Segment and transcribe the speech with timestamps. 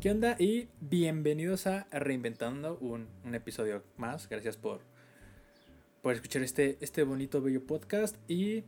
[0.00, 0.34] ¿Qué onda?
[0.38, 4.30] Y bienvenidos a Reinventando, un, episodio más.
[4.30, 4.80] Gracias por,
[6.00, 8.16] por escuchar este, este bonito, bello podcast.
[8.26, 8.64] Y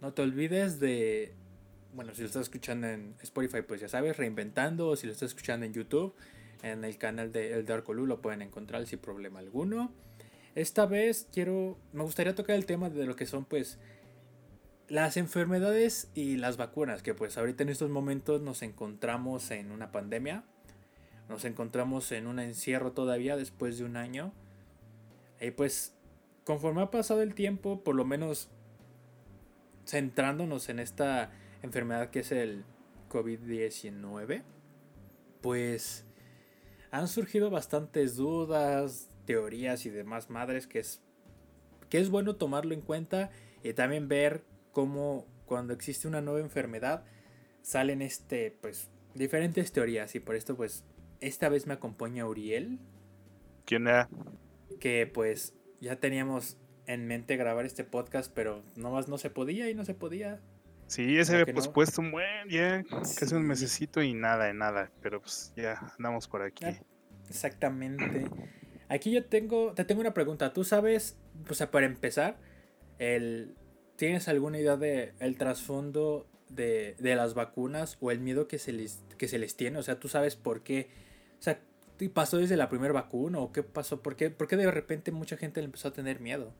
[0.00, 1.34] no te olvides de,
[1.94, 4.88] bueno, si lo estás escuchando en Spotify, pues ya sabes, Reinventando.
[4.88, 6.16] O si lo estás escuchando en YouTube,
[6.64, 9.92] en el canal de El Darkolu lo pueden encontrar sin problema alguno.
[10.56, 13.78] Esta vez quiero, me gustaría tocar el tema de lo que son, pues,
[14.88, 19.92] las enfermedades y las vacunas, que pues ahorita en estos momentos nos encontramos en una
[19.92, 20.44] pandemia,
[21.32, 24.34] nos encontramos en un encierro todavía después de un año.
[25.40, 25.94] Y pues
[26.44, 28.50] conforme ha pasado el tiempo, por lo menos
[29.86, 31.32] centrándonos en esta
[31.62, 32.64] enfermedad que es el
[33.08, 34.42] COVID-19,
[35.40, 36.04] pues
[36.90, 41.00] han surgido bastantes dudas, teorías y demás madres que es,
[41.88, 43.30] que es bueno tomarlo en cuenta
[43.64, 47.04] y también ver cómo cuando existe una nueva enfermedad
[47.62, 50.84] salen este pues diferentes teorías y por esto pues
[51.22, 52.78] esta vez me acompaña Uriel.
[53.64, 54.08] ¿Quién era?
[54.80, 59.74] Que pues ya teníamos en mente grabar este podcast, pero nomás no se podía y
[59.74, 60.40] no se podía.
[60.88, 62.84] Sí, ese había pues puesto un buen, ya
[63.18, 66.64] casi un mesecito y nada de nada, pero pues ya andamos por aquí.
[66.66, 66.82] Ah,
[67.28, 68.26] exactamente.
[68.88, 70.52] Aquí yo tengo, te tengo una pregunta.
[70.52, 71.16] ¿Tú sabes,
[71.48, 72.36] o sea, para empezar,
[72.98, 73.54] el,
[73.96, 78.72] ¿tienes alguna idea de el trasfondo de, de, las vacunas o el miedo que se
[78.72, 79.78] les, que se les tiene?
[79.78, 80.90] O sea, ¿tú sabes por qué
[81.42, 81.60] o sea,
[82.14, 84.00] ¿pasó desde la primera vacuna o qué pasó?
[84.00, 86.54] ¿Por qué, ¿Por qué de repente mucha gente le empezó a tener miedo?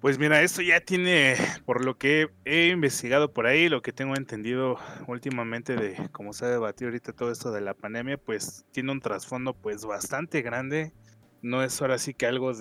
[0.00, 4.16] Pues mira, esto ya tiene, por lo que he investigado por ahí, lo que tengo
[4.16, 4.76] entendido
[5.06, 9.00] últimamente de cómo se ha debatido ahorita todo esto de la pandemia, pues tiene un
[9.00, 10.92] trasfondo pues bastante grande.
[11.40, 12.52] No es ahora sí que algo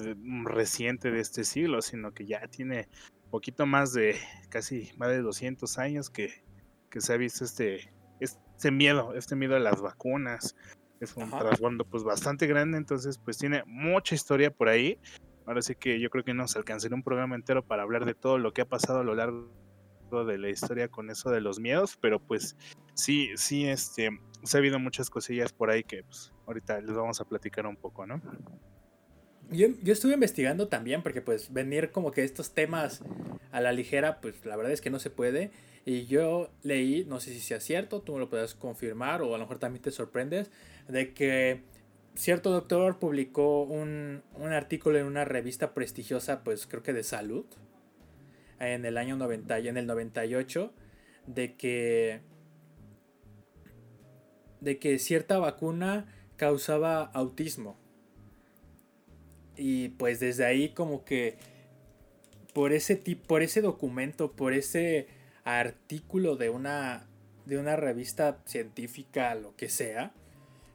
[0.43, 2.87] reciente de este siglo, sino que ya tiene
[3.31, 4.15] poquito más de
[4.49, 6.43] casi más de 200 años que,
[6.91, 10.55] que se ha visto este, este miedo, este miedo a las vacunas,
[10.99, 14.99] es un trasfondo pues bastante grande, entonces pues tiene mucha historia por ahí.
[15.45, 18.37] Ahora sí que yo creo que nos alcanzaría un programa entero para hablar de todo
[18.37, 19.49] lo que ha pasado a lo largo
[20.25, 22.55] de la historia con eso de los miedos, pero pues
[22.93, 24.09] sí, sí, este,
[24.43, 27.75] se ha habido muchas cosillas por ahí que pues, ahorita les vamos a platicar un
[27.75, 28.21] poco, ¿no?
[29.51, 33.01] Yo, yo, estuve investigando también, porque pues venir como que estos temas
[33.51, 35.51] a la ligera, pues la verdad es que no se puede.
[35.85, 39.37] Y yo leí, no sé si sea cierto, tú me lo puedes confirmar o a
[39.37, 40.51] lo mejor también te sorprendes,
[40.89, 41.61] de que
[42.15, 47.45] cierto doctor publicó un, un artículo en una revista prestigiosa, pues creo que de salud,
[48.59, 50.73] en el año 90, en el 98,
[51.27, 52.21] de que,
[54.59, 57.77] de que cierta vacuna causaba autismo.
[59.55, 61.37] Y pues desde ahí como que
[62.53, 65.07] por ese tipo, por ese documento, por ese
[65.43, 67.07] artículo de una,
[67.45, 70.13] de una revista científica, lo que sea,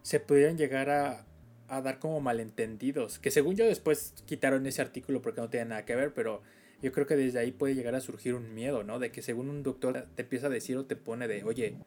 [0.05, 1.25] se pudieran llegar a,
[1.69, 3.19] a dar como malentendidos.
[3.19, 6.43] Que según yo después quitaron ese artículo porque no tiene nada que ver, pero
[6.83, 8.99] yo creo que desde ahí puede llegar a surgir un miedo, ¿no?
[8.99, 11.79] De que según un doctor te empieza a decir o te pone de, oye,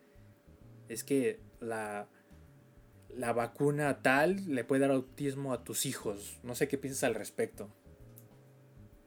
[0.89, 2.07] es que la,
[3.15, 6.39] la vacuna tal le puede dar autismo a tus hijos.
[6.41, 7.69] No sé qué piensas al respecto.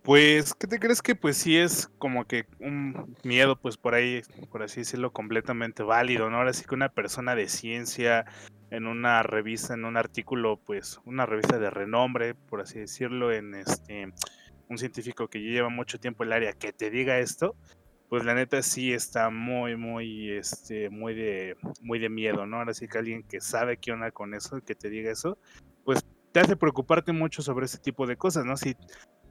[0.02, 4.22] Pues, ¿qué te crees que pues sí es como que un miedo, pues por ahí,
[4.52, 6.36] por así decirlo, completamente válido, ¿no?
[6.38, 8.24] Ahora sí que una persona de ciencia
[8.70, 13.54] en una revista, en un artículo, pues una revista de renombre, por así decirlo, en
[13.54, 14.12] este,
[14.68, 17.56] un científico que lleva mucho tiempo en el área, que te diga esto,
[18.08, 22.58] pues la neta sí está muy, muy, este, muy de, muy de miedo, ¿no?
[22.58, 25.38] Ahora sí que alguien que sabe qué onda con eso, que te diga eso,
[25.84, 28.56] pues te hace preocuparte mucho sobre ese tipo de cosas, ¿no?
[28.56, 28.76] Si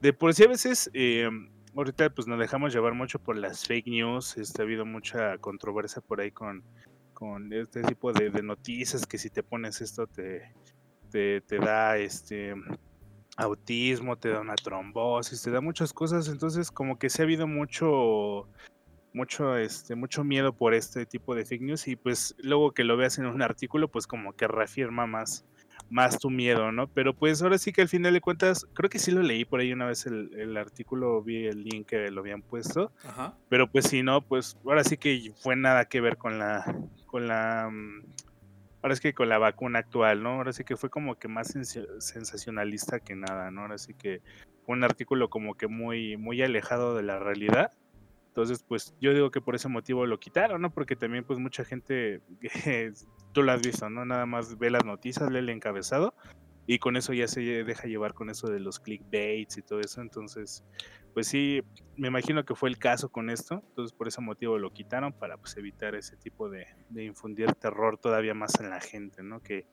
[0.00, 1.28] de por sí a veces, eh,
[1.74, 6.02] ahorita pues nos dejamos llevar mucho por las fake news, este, ha habido mucha controversia
[6.02, 6.64] por ahí con,
[7.20, 10.54] con este tipo de, noticias que si te pones esto te,
[11.10, 12.54] te, da este
[13.36, 17.46] autismo, te da una trombosis, te da muchas cosas, entonces como que se ha habido
[17.46, 18.48] mucho
[19.12, 22.96] mucho este mucho miedo por este tipo de fake news y pues luego que lo
[22.96, 25.44] veas en un artículo pues como que reafirma más
[25.90, 26.86] más tu miedo, ¿no?
[26.88, 29.60] Pero pues ahora sí que al final de cuentas, creo que sí lo leí por
[29.60, 33.36] ahí una vez el, artículo, vi el link que lo habían puesto, Ajá.
[33.48, 36.64] pero pues si no, pues ahora sí que fue nada que ver con la,
[37.06, 38.04] con la, mm,
[38.82, 40.30] ahora sí que con la vacuna actual, ¿no?
[40.30, 41.48] Ahora sí que fue como que más
[41.98, 43.62] sensacionalista que nada, ¿no?
[43.62, 44.22] Ahora sí que
[44.64, 47.72] fue un artículo como que muy, muy alejado de la realidad.
[48.28, 50.70] Entonces, pues yo digo que por ese motivo lo quitaron, ¿no?
[50.70, 52.20] Porque también pues mucha gente
[53.32, 54.04] tú lo has visto, ¿no?
[54.04, 56.14] Nada más ve las noticias, lee el encabezado
[56.66, 60.00] y con eso ya se deja llevar con eso de los clickbaits y todo eso,
[60.00, 60.64] entonces
[61.12, 61.62] pues sí,
[61.96, 65.36] me imagino que fue el caso con esto, entonces por ese motivo lo quitaron para
[65.36, 69.42] pues evitar ese tipo de, de infundir terror todavía más en la gente, ¿no?
[69.42, 69.66] Que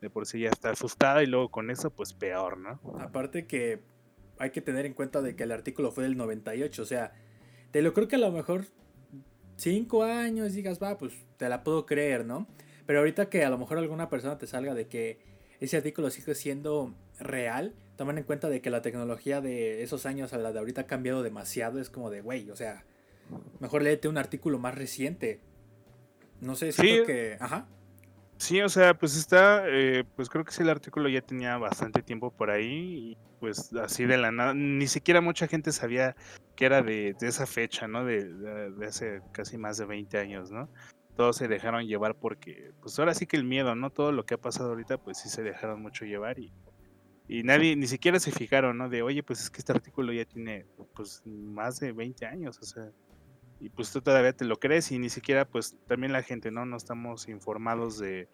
[0.00, 2.80] de por sí ya está asustada y luego con eso pues peor, ¿no?
[3.00, 3.82] Aparte que
[4.38, 7.12] hay que tener en cuenta de que el artículo fue del 98, o sea,
[7.70, 8.66] te lo creo que a lo mejor
[9.56, 12.46] cinco años digas, va, pues te la puedo creer, ¿no?
[12.86, 15.18] Pero ahorita que a lo mejor alguna persona te salga de que
[15.60, 20.32] ese artículo sigue siendo real, toman en cuenta de que la tecnología de esos años
[20.32, 22.84] a la de ahorita ha cambiado demasiado, es como de, güey, o sea,
[23.60, 25.40] mejor léete un artículo más reciente.
[26.40, 27.36] No sé, si que...
[27.40, 27.66] Ajá.
[28.36, 32.02] Sí, o sea, pues está, eh, pues creo que sí el artículo ya tenía bastante
[32.02, 36.16] tiempo por ahí y pues así de la nada, ni siquiera mucha gente sabía
[36.56, 38.04] que era de, esa fecha, ¿no?
[38.04, 40.68] De, de, hace casi más de 20 años, ¿no?
[41.16, 43.90] Todos se dejaron llevar porque, pues ahora sí que el miedo, ¿no?
[43.90, 46.52] Todo lo que ha pasado ahorita, pues sí se dejaron mucho llevar y,
[47.28, 48.88] y nadie, ni siquiera se fijaron, ¿no?
[48.88, 52.64] De, oye, pues es que este artículo ya tiene, pues, más de 20 años, o
[52.64, 52.90] sea,
[53.60, 56.66] y pues tú todavía te lo crees y ni siquiera, pues, también la gente, ¿no?
[56.66, 58.28] No estamos informados de,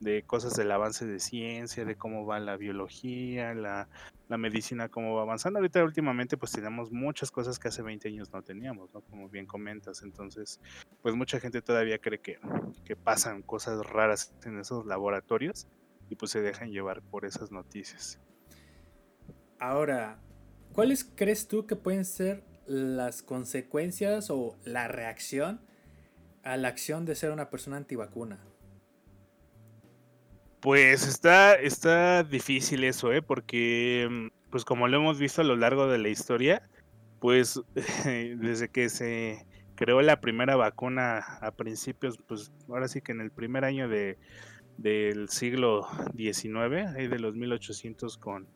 [0.00, 3.88] de cosas del avance de ciencia, de cómo va la biología, la,
[4.28, 5.58] la, medicina, cómo va avanzando.
[5.58, 9.00] Ahorita últimamente pues tenemos muchas cosas que hace 20 años no teníamos, ¿no?
[9.02, 10.02] Como bien comentas.
[10.02, 10.60] Entonces,
[11.02, 12.38] pues mucha gente todavía cree que,
[12.84, 15.66] que pasan cosas raras en esos laboratorios
[16.08, 18.20] y pues se dejan llevar por esas noticias.
[19.58, 20.20] Ahora,
[20.72, 25.60] ¿cuáles crees tú que pueden ser las consecuencias o la reacción
[26.42, 28.38] a la acción de ser una persona antivacuna?
[30.64, 33.20] Pues está, está difícil eso, ¿eh?
[33.20, 36.66] Porque, mm, pues como lo hemos visto a lo largo de la historia,
[37.20, 37.60] pues
[38.06, 43.30] desde que se creó la primera vacuna a principios, pues ahora sí que en el
[43.30, 44.16] primer año de,
[44.78, 48.48] del siglo XIX, de los 1800 con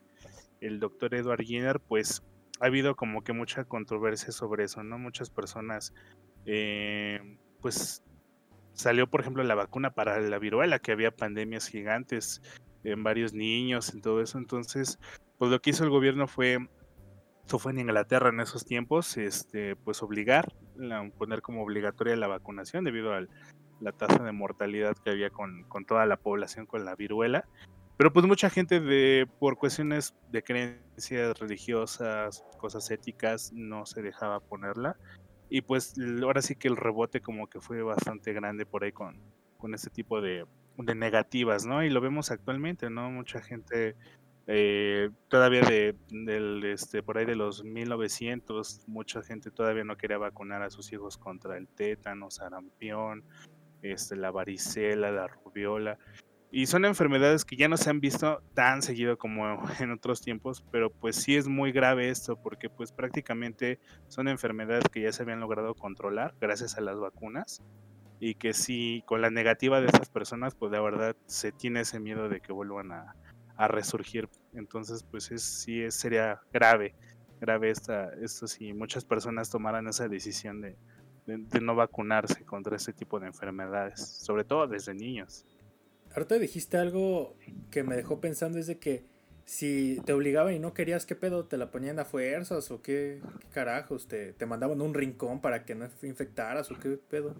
[0.61, 2.23] el doctor Edward Jenner, pues
[2.59, 4.97] ha habido como que mucha controversia sobre eso, ¿no?
[4.97, 5.93] Muchas personas,
[6.47, 8.01] eh, pues
[8.79, 12.41] salió, por ejemplo, la vacuna para la viruela, que había pandemias gigantes
[12.85, 14.37] en varios niños, en todo eso.
[14.37, 14.99] Entonces,
[15.37, 16.69] pues lo que hizo el gobierno fue,
[17.45, 20.53] eso fue en Inglaterra en esos tiempos, este, pues obligar,
[21.17, 23.25] poner como obligatoria la vacunación debido a
[23.81, 27.43] la tasa de mortalidad que había con, con toda la población con la viruela.
[27.97, 34.39] Pero pues mucha gente de por cuestiones de creencias religiosas, cosas éticas, no se dejaba
[34.39, 34.95] ponerla.
[35.49, 39.17] Y pues ahora sí que el rebote como que fue bastante grande por ahí con,
[39.57, 40.45] con este tipo de,
[40.77, 41.83] de negativas, ¿no?
[41.83, 43.09] Y lo vemos actualmente, ¿no?
[43.09, 43.95] Mucha gente
[44.47, 50.17] eh, todavía de del, este por ahí de los 1900 mucha gente todavía no quería
[50.17, 53.23] vacunar a sus hijos contra el tétano, sarampión,
[53.83, 55.99] este la varicela, la rubiola
[56.51, 60.63] y son enfermedades que ya no se han visto tan seguido como en otros tiempos,
[60.71, 65.23] pero pues sí es muy grave esto porque pues prácticamente son enfermedades que ya se
[65.23, 67.61] habían logrado controlar gracias a las vacunas
[68.19, 71.99] y que sí con la negativa de esas personas pues la verdad se tiene ese
[71.99, 73.15] miedo de que vuelvan a,
[73.67, 74.29] resurgir.
[74.53, 76.95] Entonces pues es, sí es, sería grave,
[77.41, 80.77] grave esta, esto si muchas personas tomaran esa decisión de,
[81.25, 85.45] de no vacunarse contra este tipo de enfermedades, sobre todo desde niños.
[86.15, 87.35] Ahorita dijiste algo
[87.71, 89.03] que me dejó pensando, es de que
[89.45, 91.45] si te obligaban y no querías, ¿qué pedo?
[91.45, 93.19] ¿Te la ponían a fuerzas o qué,
[93.51, 94.07] carajos?
[94.07, 97.35] ¿Te, ¿Te mandaban un rincón para que no infectaras o qué pedo?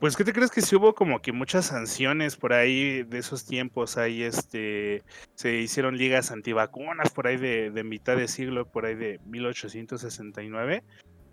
[0.00, 3.44] Pues, ¿qué te crees que si hubo como que muchas sanciones por ahí de esos
[3.44, 3.98] tiempos?
[3.98, 5.02] Ahí este,
[5.34, 10.82] se hicieron ligas antivacunas por ahí de, de mitad de siglo, por ahí de 1869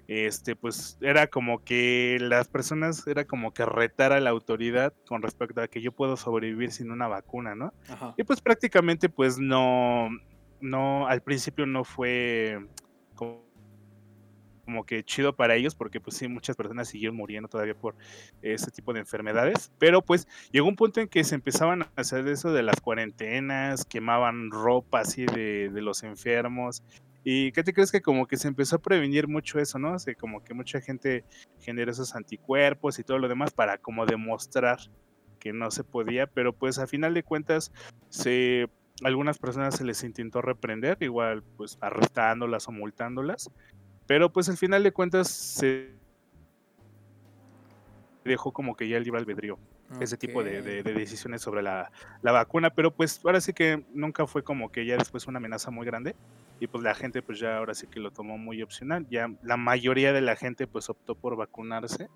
[0.08, 5.22] este, pues era como que las personas, era como que retar a la autoridad con
[5.22, 7.74] respecto a que yo puedo sobrevivir sin una vacuna, ¿no?
[8.16, 10.10] Y pues prácticamente pues no,
[10.62, 12.66] no, al principio no fue
[13.16, 13.46] como,
[14.86, 17.96] que chido para ellos, porque pues sí, muchas personas siguieron muriendo todavía por
[18.42, 22.28] ese tipo de enfermedades, pero pues llegó un punto en que se empezaban a hacer
[22.28, 26.84] eso de las cuarentenas, quemaban ropa así de, de los enfermos,
[27.30, 29.96] ¿Y qué te crees que como que se empezó a prevenir mucho eso, no?
[29.96, 31.26] O como que mucha gente
[31.60, 34.78] genera esos anticuerpos y todo lo demás para como demostrar
[35.38, 37.74] que no se podía, pero pues a final de cuentas
[38.08, 38.70] se
[39.04, 43.52] algunas personas se les intentó reprender, igual pues arrestándolas o multándolas,
[44.06, 45.96] pero pues al final de cuentas se
[48.24, 49.60] dejó como que ya el libre albedrío.
[50.00, 51.92] Ese tipo de, de, decisiones sobre la,
[52.22, 55.72] la, vacuna, pero pues ahora sí que nunca fue como que ya después una amenaza
[55.72, 56.14] muy grande
[56.60, 59.08] y pues la gente pues ya ahora sí que lo tomó muy opcional.
[59.10, 62.10] Ya la mayoría de la gente pues optó por vacunarse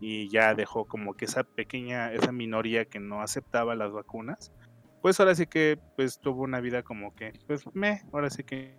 [0.00, 4.52] y ya dejó como que esa pequeña, esa minoría que no aceptaba las vacunas,
[5.00, 8.76] pues ahora sí que pues tuvo una vida como que, pues me, ahora sí que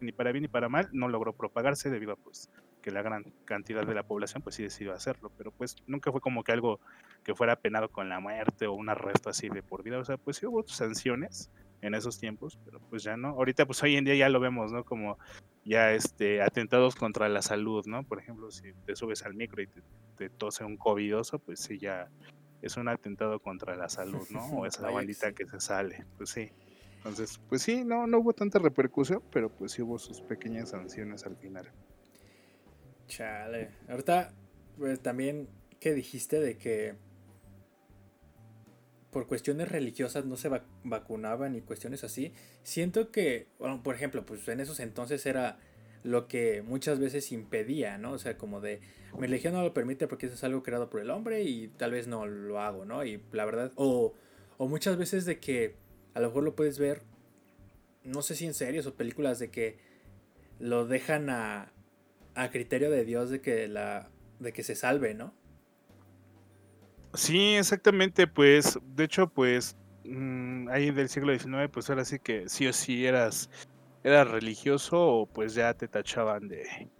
[0.00, 2.50] ni para bien ni para mal, no logró propagarse debido a pues
[2.82, 6.20] que la gran cantidad de la población pues sí decidió hacerlo, pero pues nunca fue
[6.20, 6.80] como que algo
[7.22, 10.16] que fuera penado con la muerte o un arresto así de por vida, o sea,
[10.16, 14.04] pues sí hubo sanciones en esos tiempos, pero pues ya no, ahorita pues hoy en
[14.04, 14.84] día ya lo vemos, ¿no?
[14.84, 15.18] Como
[15.64, 18.04] ya este atentados contra la salud, ¿no?
[18.04, 19.82] Por ejemplo, si te subes al micro y te,
[20.16, 22.08] te tose un covidoso, pues sí ya
[22.62, 24.46] es un atentado contra la salud, ¿no?
[24.46, 26.50] O esa bandita que se sale, pues sí.
[26.98, 31.26] Entonces, pues sí, no, no hubo tanta repercusión, pero pues sí hubo sus pequeñas sanciones
[31.26, 31.68] al final.
[33.08, 33.70] Chale.
[33.88, 34.32] Ahorita,
[34.78, 35.48] pues también,
[35.80, 36.94] ¿qué dijiste de que
[39.12, 40.50] por cuestiones religiosas no se
[40.82, 42.32] vacunaban y cuestiones así?
[42.64, 45.58] Siento que, bueno, por ejemplo, pues en esos entonces era
[46.02, 48.12] lo que muchas veces impedía, ¿no?
[48.12, 48.80] O sea, como de,
[49.14, 51.92] mi religión no lo permite porque eso es algo creado por el hombre y tal
[51.92, 53.04] vez no lo hago, ¿no?
[53.04, 54.14] Y la verdad, o,
[54.56, 55.76] o muchas veces de que
[56.14, 57.02] a lo mejor lo puedes ver,
[58.04, 59.78] no sé si en series o películas de que
[60.58, 61.72] lo dejan a,
[62.34, 65.34] a criterio de Dios de que la de que se salve, ¿no?
[67.14, 72.48] Sí, exactamente, pues, de hecho, pues, mmm, ahí del siglo XIX, pues ahora sí que
[72.48, 73.50] sí o sí eras
[74.04, 76.90] era religioso o pues ya te tachaban de,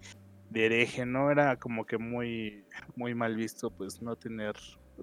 [0.49, 1.31] de hereje, ¿no?
[1.31, 2.65] Era como que muy,
[2.95, 4.55] muy mal visto pues no tener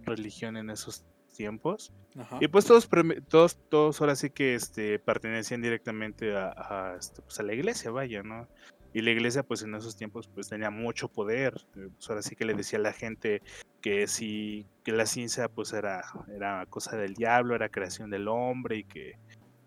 [0.06, 1.04] religión en esos
[1.36, 1.92] tiempos.
[2.40, 2.88] Y pues todos,
[3.28, 7.90] todos, todos ahora sí que este, pertenecían directamente a, a, este, pues a la iglesia,
[7.90, 8.48] vaya, ¿no?
[8.92, 11.54] Y la iglesia pues en esos tiempos pues tenía mucho poder.
[11.72, 13.42] Pues ahora sí que le decía a la gente
[13.80, 16.02] que si que la ciencia pues era,
[16.34, 19.18] era cosa del diablo, era creación del hombre y que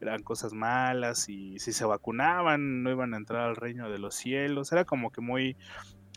[0.01, 4.15] eran cosas malas y si se vacunaban no iban a entrar al reino de los
[4.15, 4.71] cielos.
[4.71, 5.55] Era como que muy,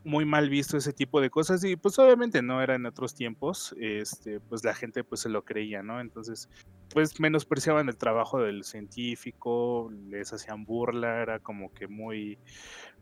[0.06, 3.74] muy mal visto ese tipo de cosas y pues obviamente no era en otros tiempos,
[3.78, 6.00] este, pues la gente pues se lo creía, ¿no?
[6.00, 6.48] Entonces
[6.94, 12.38] pues menospreciaban el trabajo del científico, les hacían burla, era como que muy,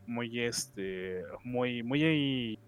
[0.07, 2.59] muy este, muy, muy,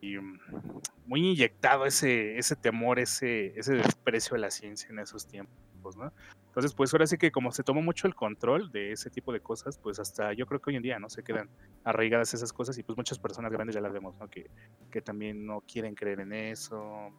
[1.06, 6.12] muy inyectado ese, ese temor, ese, ese desprecio a la ciencia en esos tiempos, ¿no?
[6.48, 9.40] Entonces, pues ahora sí que como se tomó mucho el control de ese tipo de
[9.40, 11.50] cosas, pues hasta yo creo que hoy en día no se quedan
[11.84, 14.28] arraigadas esas cosas y pues muchas personas grandes ya las vemos, ¿no?
[14.28, 14.50] Que,
[14.90, 17.14] que también no quieren creer en eso.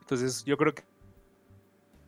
[0.00, 0.84] Entonces, yo creo que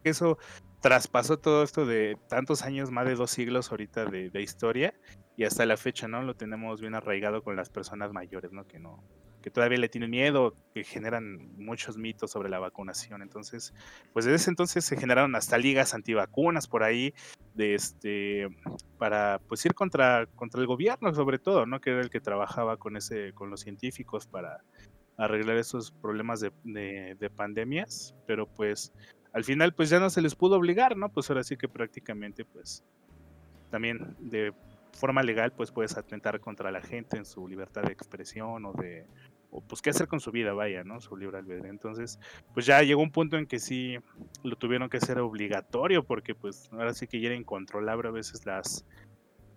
[0.04, 0.38] eso
[0.84, 4.92] traspasó todo esto de tantos años, más de dos siglos ahorita de, de historia
[5.34, 6.22] y hasta la fecha, ¿no?
[6.22, 8.66] Lo tenemos bien arraigado con las personas mayores, ¿no?
[8.66, 9.02] Que no,
[9.40, 13.22] que todavía le tienen miedo, que generan muchos mitos sobre la vacunación.
[13.22, 13.72] Entonces,
[14.12, 17.14] pues desde ese entonces se generaron hasta ligas antivacunas por ahí,
[17.54, 18.48] de este,
[18.98, 21.80] para pues ir contra, contra el gobierno, sobre todo, ¿no?
[21.80, 24.62] Que era el que trabajaba con ese, con los científicos para
[25.16, 28.92] arreglar esos problemas de, de, de pandemias, pero pues
[29.34, 31.08] al final pues ya no se les pudo obligar, ¿no?
[31.10, 32.84] Pues ahora sí que prácticamente pues
[33.68, 34.54] también de
[34.92, 39.04] forma legal pues puedes atentar contra la gente en su libertad de expresión o de
[39.50, 41.00] o pues qué hacer con su vida, vaya, ¿no?
[41.00, 41.70] Su libre albedrío.
[41.70, 42.18] Entonces,
[42.54, 43.98] pues ya llegó un punto en que sí
[44.44, 48.46] lo tuvieron que hacer obligatorio porque pues ahora sí que ya era incontrolable a veces
[48.46, 48.86] las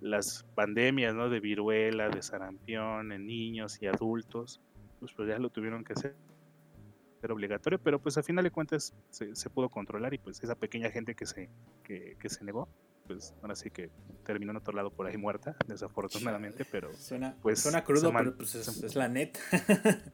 [0.02, 1.30] las pandemias, ¿no?
[1.30, 4.60] De viruela, de sarampión en niños y adultos,
[5.00, 6.16] pues, pues ya lo tuvieron que hacer
[7.32, 10.90] obligatorio, pero pues a final de cuentas se, se pudo controlar y pues esa pequeña
[10.92, 11.50] gente que se,
[11.84, 12.68] que, que se negó,
[13.08, 13.90] pues ahora sí que
[14.24, 18.56] terminó en otro lado por ahí muerta, desafortunadamente, pero suena, pues suena crudo, pero pues
[18.56, 19.40] es, es la neta.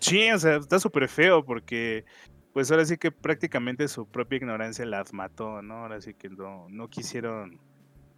[0.00, 2.04] sí, o sea, está súper feo porque
[2.52, 5.78] pues ahora sí que prácticamente su propia ignorancia las mató, ¿no?
[5.78, 7.58] Ahora sí que no, no quisieron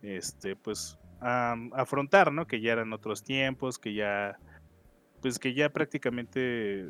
[0.03, 2.47] este pues um, afrontar, ¿no?
[2.47, 4.39] Que ya eran otros tiempos, que ya
[5.23, 6.87] pues que ya prácticamente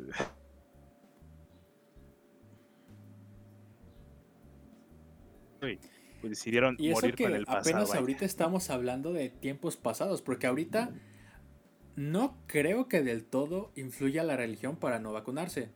[6.21, 7.61] pues decidieron y morir con el pasado.
[7.61, 10.91] apenas ahorita estamos hablando de tiempos pasados, porque ahorita
[11.95, 15.69] no creo que del todo influya la religión para no vacunarse.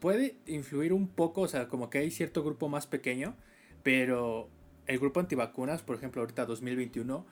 [0.00, 3.36] Puede influir un poco, o sea, como que hay cierto grupo más pequeño,
[3.82, 4.50] pero
[4.86, 7.26] el grupo antivacunas, por ejemplo, ahorita 2021,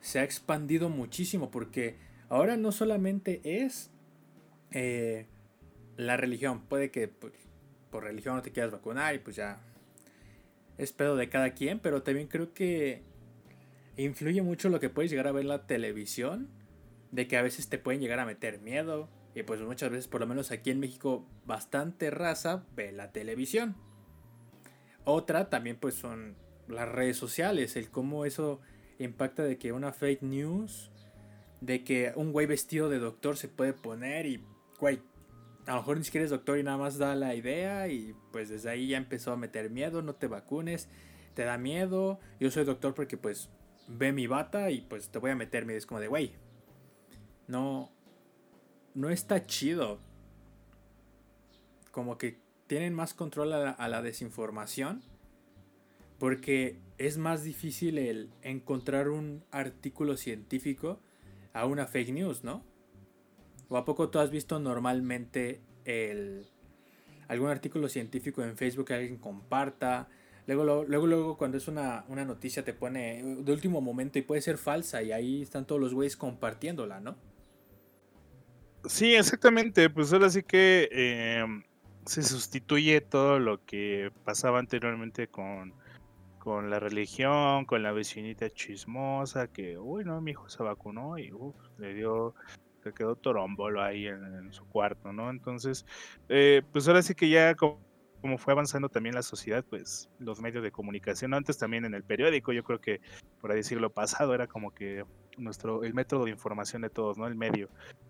[0.00, 1.96] se ha expandido muchísimo porque
[2.28, 3.90] ahora no solamente es
[4.70, 5.26] eh,
[5.96, 7.32] la religión, puede que pues,
[7.90, 9.60] por religión no te quieras vacunar y pues ya
[10.78, 13.02] es pedo de cada quien, pero también creo que
[13.96, 16.48] influye mucho lo que puedes llegar a ver en la televisión,
[17.10, 20.20] de que a veces te pueden llegar a meter miedo, y pues muchas veces, por
[20.20, 23.76] lo menos aquí en México, bastante raza ve la televisión.
[25.04, 26.36] Otra también pues son
[26.68, 28.60] las redes sociales, el cómo eso
[28.98, 30.90] impacta de que una fake news,
[31.60, 34.44] de que un güey vestido de doctor se puede poner y,
[34.78, 35.00] güey,
[35.68, 38.48] a lo mejor ni siquiera eres doctor y nada más da la idea y pues
[38.48, 40.88] desde ahí ya empezó a meter miedo, no te vacunes,
[41.34, 43.50] te da miedo, yo soy doctor porque pues
[43.86, 46.32] ve mi bata y pues te voy a meter miedo, es como de, güey,
[47.48, 47.92] no,
[48.94, 49.98] no está chido.
[51.90, 55.02] Como que tienen más control a la, desinformación
[56.18, 60.98] porque es más difícil el encontrar un artículo científico
[61.52, 62.64] a una fake news, ¿no?
[63.68, 66.46] ¿O a poco tú has visto normalmente el,
[67.28, 70.08] algún artículo científico en Facebook que alguien comparta?
[70.46, 74.56] Luego, luego, luego, cuando es una, noticia te pone de último momento y puede ser
[74.56, 77.16] falsa y ahí están todos los güeyes compartiéndola, ¿no?
[78.86, 79.90] Sí, exactamente.
[79.90, 81.64] Pues ahora sí que em,
[82.06, 85.74] se sustituye todo lo que pasaba anteriormente con,
[86.38, 91.30] con la religión, con la vecinita chismosa, que, uy, no, mi hijo se vacunó y
[91.76, 92.34] le dio
[92.82, 95.30] que quedó torombolo ahí en, su cuarto, ¿no?
[95.30, 95.84] Entonces,
[96.28, 97.78] eh, pues ahora sí que ya como,
[98.38, 102.52] fue avanzando también la sociedad, pues los medios de comunicación, antes también en el periódico,
[102.52, 103.00] yo creo que
[103.40, 105.04] por ahí decirlo pasado, era como que
[105.36, 107.26] nuestro, el método de información de todos, ¿no?
[107.26, 107.68] El medio.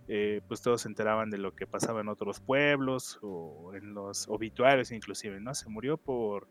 [0.08, 4.26] Eh, pues todos se enteraban de lo que pasaba en otros pueblos o en los
[4.28, 5.54] obituarios inclusive, ¿no?
[5.54, 6.48] Se murió por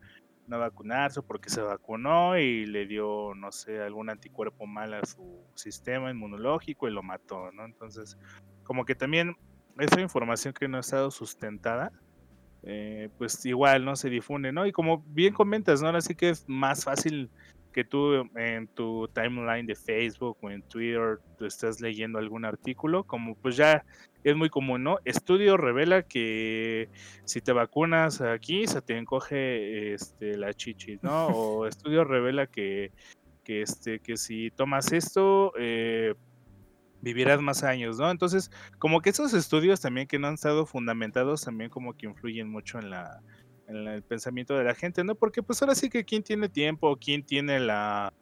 [0.48, 5.44] no vacunarse porque se vacunó y le dio, no sé, algún anticuerpo mal a su
[5.56, 7.66] sistema inmunológico y lo mató, ¿no?
[7.66, 8.18] Entonces,
[8.64, 9.36] como que también
[9.78, 11.92] esa información que no ha estado sustentada,
[12.64, 13.96] eh, pues igual, ¿no?
[13.96, 14.66] Se difunde, ¿no?
[14.66, 15.88] Y como bien comentas, ¿no?
[15.88, 17.30] Ahora sí que es más fácil
[17.72, 23.04] que tú en tu timeline de Facebook o en Twitter tú estás leyendo algún artículo,
[23.04, 23.86] como pues ya
[24.30, 25.00] es muy común, ¿no?
[25.06, 26.90] Estudio revela que
[27.26, 31.28] si te vacunas aquí se te encoge este, la chichis, ¿no?
[31.38, 32.92] O estudio revela que,
[33.44, 36.14] que, este, que si tomas esto eh,
[37.02, 38.12] vivirás más años, ¿no?
[38.12, 42.50] Entonces, como que esos estudios también que no han estado fundamentados también como que influyen
[42.50, 43.22] mucho en la
[43.68, 45.16] en el pensamiento de la gente, ¿no?
[45.16, 48.14] Porque pues ahora sí que quién tiene tiempo, quién tiene la,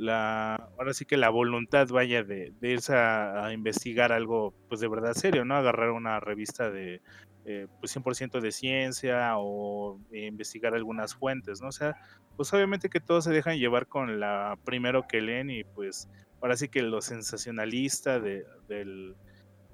[0.00, 5.12] la ahora sí que la voluntad, vaya, de, irse a, investigar algo, pues de verdad
[5.12, 5.56] serio, ¿no?
[5.56, 7.02] Agarrar una revista de,
[7.44, 11.68] eh, pues 100% de ciencia o investigar algunas fuentes, ¿no?
[11.68, 11.96] O sea,
[12.36, 16.08] pues obviamente que todos se dejan llevar con la primero que leen y pues
[16.40, 19.16] ahora sí que lo sensacionalista de, del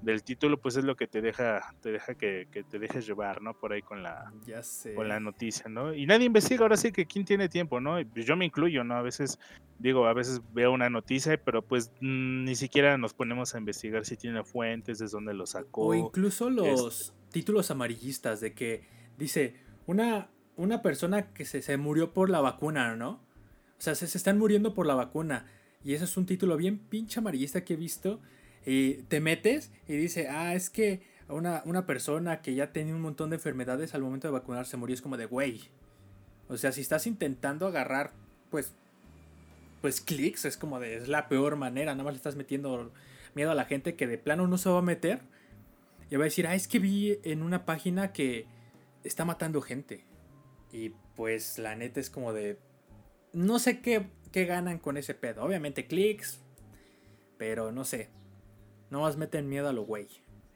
[0.01, 3.53] del título, pues es lo que te deja, te deja que, te dejes llevar, ¿no?
[3.57, 4.31] Por ahí con la,
[4.95, 5.93] con la noticia, ¿no?
[5.93, 7.97] Y nadie investiga, ahora sí que quién tiene tiempo, ¿no?
[8.13, 8.95] Pues yo me incluyo, ¿no?
[8.95, 9.39] A veces,
[9.79, 14.05] digo, a veces veo una noticia, pero pues mm, ni siquiera nos ponemos a investigar
[14.05, 15.87] si tiene fuentes, desde dónde lo sacó.
[15.87, 18.83] O incluso los títulos amarillistas de que
[19.17, 19.55] dice,
[19.87, 23.25] una, una persona que se, se murió por la vacuna, ¿no?
[23.77, 25.47] O sea, se, se están muriendo por la vacuna.
[25.83, 28.19] Y eso es un título bien pinche amarillista que he visto
[28.69, 33.01] y te metes y dice, ah, es que una, una persona que ya tenía un
[33.01, 34.93] montón de enfermedades al momento de vacunarse murió.
[34.93, 35.61] Es como de, güey.
[36.49, 38.11] O sea, si estás intentando agarrar,
[38.51, 38.73] pues,
[39.79, 41.93] pues clics, es como de, es la peor manera.
[41.93, 42.91] Nada más le estás metiendo
[43.35, 45.21] miedo a la gente que de plano no se va a meter.
[46.09, 48.47] Y va a decir, ah, es que vi en una página que
[49.05, 50.03] está matando gente.
[50.73, 52.59] Y pues la neta es como de,
[53.31, 55.43] no sé qué, qué ganan con ese pedo.
[55.43, 56.41] Obviamente clics,
[57.37, 58.09] pero no sé.
[58.89, 60.07] No más meten miedo a lo güey.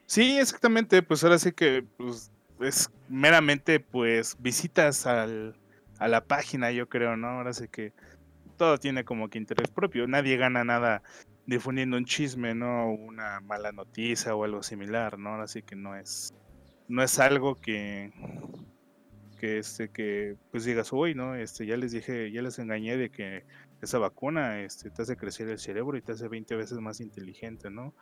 [0.06, 1.02] Sí, exactamente.
[1.04, 5.56] Pues ahora sí que pues, es meramente pues visitas al,
[6.00, 7.28] a la página, yo creo, ¿no?
[7.28, 7.94] Ahora sí que
[8.58, 10.08] todo tiene como que interés propio.
[10.08, 11.02] Nadie gana nada
[11.46, 12.92] difundiendo un chisme, ¿no?
[12.92, 15.32] Una mala noticia o algo similar, ¿no?
[15.32, 16.34] Ahora sí que no es,
[16.88, 18.12] no es algo que,
[19.42, 21.34] que este, que pues digas, uy, ¿no?
[21.34, 23.44] Este, ya les dije, ya les engañé de que
[23.82, 27.72] esa vacuna este, te hace crecer el cerebro y te hace 20 veces más inteligente,
[27.72, 27.96] ¿no?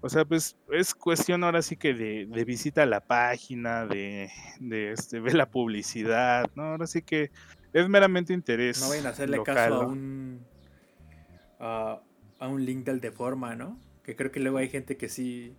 [0.00, 4.90] O sea, pues es cuestión ahora sí que de, visita a la página, de, de
[4.90, 6.64] este, ver la publicidad, ¿no?
[6.64, 7.30] Ahora sí que
[7.72, 8.80] es meramente interés.
[8.80, 10.44] No vayan a hacerle caso a un,
[11.60, 12.02] a,
[12.40, 13.80] un link del de forma, ¿no?
[14.02, 15.54] Que creo que luego hay gente que sí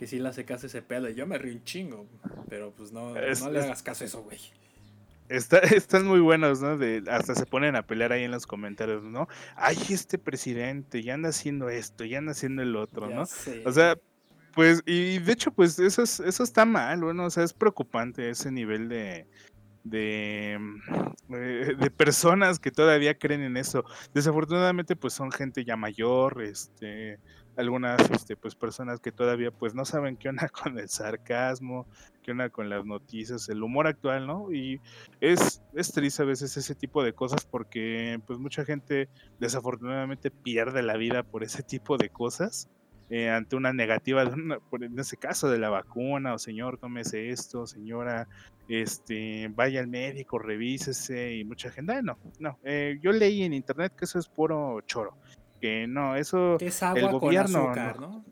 [0.00, 1.10] que sí le hace caso ese pedo.
[1.10, 2.06] Y yo me río un chingo,
[2.48, 4.38] pero pues no, no le hagas caso a eso, güey.
[5.28, 6.78] están muy buenos, ¿no?
[6.78, 9.28] De, hasta se ponen a pelear ahí en los comentarios, ¿no?
[9.56, 13.24] Ay, este presidente ya anda haciendo esto, ya anda haciendo el otro, ¿no?
[13.66, 13.98] O sea,
[14.54, 18.30] pues, y de hecho, pues eso, es, eso está mal, bueno, o sea, es preocupante
[18.30, 19.26] ese nivel de,
[19.84, 20.58] de,
[21.28, 23.84] eh, de, personas que todavía creen en eso.
[24.14, 27.18] Desafortunadamente, pues son gente ya mayor, este,
[27.56, 31.86] algunas este, pues personas que todavía pues no saben qué onda con el sarcasmo,
[32.22, 34.52] qué onda con las noticias, el humor actual, ¿no?
[34.52, 34.80] Y
[35.20, 35.62] es,
[35.94, 39.08] triste a veces ese tipo de cosas porque pues mucha gente
[39.38, 42.68] desafortunadamente pierde la vida por ese tipo de cosas.
[43.12, 47.66] eh, ante una negativa, de en ese caso de la vacuna, o señor, tómese esto,
[47.66, 48.28] señora,
[48.68, 53.92] este, vaya al médico, revísese, y mucha gente, no, no, eh, yo leí en internet
[53.96, 55.16] que eso es puro choro,
[55.60, 58.24] que no, eso, es agua el gobierno, con azúcar, ¿no?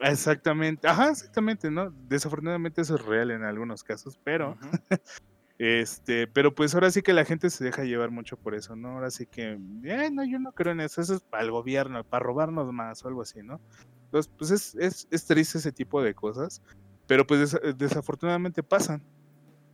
[0.00, 1.90] Exactamente, ajá, exactamente, ¿no?
[1.90, 4.56] Desafortunadamente eso es real en algunos casos, pero
[5.58, 8.88] Este, pero pues ahora sí que la gente se deja llevar mucho por eso, ¿no?
[8.90, 9.52] Ahora sí que,
[9.84, 13.04] eh, no, yo no creo en eso, eso es para el gobierno, para robarnos más
[13.04, 13.60] o algo así, ¿no?
[14.06, 16.60] Entonces, pues es, es, es triste ese tipo de cosas,
[17.06, 19.02] pero pues desafortunadamente pasan.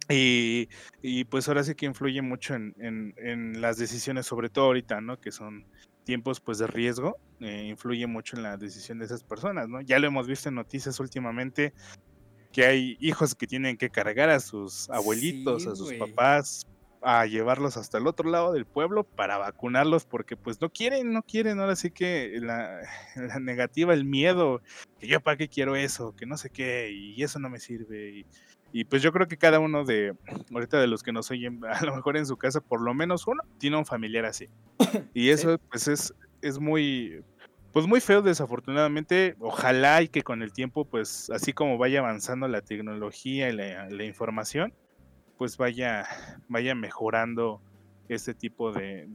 [0.08, 0.68] Y,
[1.02, 5.00] y, pues ahora sí que influye mucho en, en, en, las decisiones, sobre todo ahorita,
[5.00, 5.20] ¿no?
[5.20, 5.66] Que son
[6.04, 9.80] tiempos pues de riesgo, eh, influye mucho en la decisión de esas personas, ¿no?
[9.80, 11.72] Ya lo hemos visto en noticias últimamente
[12.52, 16.66] que hay hijos que tienen que cargar a sus abuelitos, a sus papás,
[17.02, 21.22] a llevarlos hasta el otro lado del pueblo para vacunarlos porque pues no quieren, no
[21.22, 22.80] quieren, ahora sí que la,
[23.40, 24.60] negativa, el miedo,
[24.98, 28.10] que yo para qué quiero eso, que no sé qué, y eso no me sirve.
[28.10, 28.26] Y,
[28.84, 30.14] pues yo creo que cada uno de,
[30.52, 33.26] ahorita de los que nos oyen, a lo mejor en su casa, por lo menos
[33.26, 34.48] uno, tiene un familiar así.
[35.14, 37.22] Y eso pues es, es muy,
[37.72, 39.34] pues muy feo desafortunadamente.
[39.40, 44.04] Ojalá y que con el tiempo, pues así como vaya avanzando la tecnología y la,
[44.04, 44.72] información,
[45.36, 46.06] pues vaya,
[46.48, 47.60] vaya mejorando
[48.08, 49.06] este tipo de,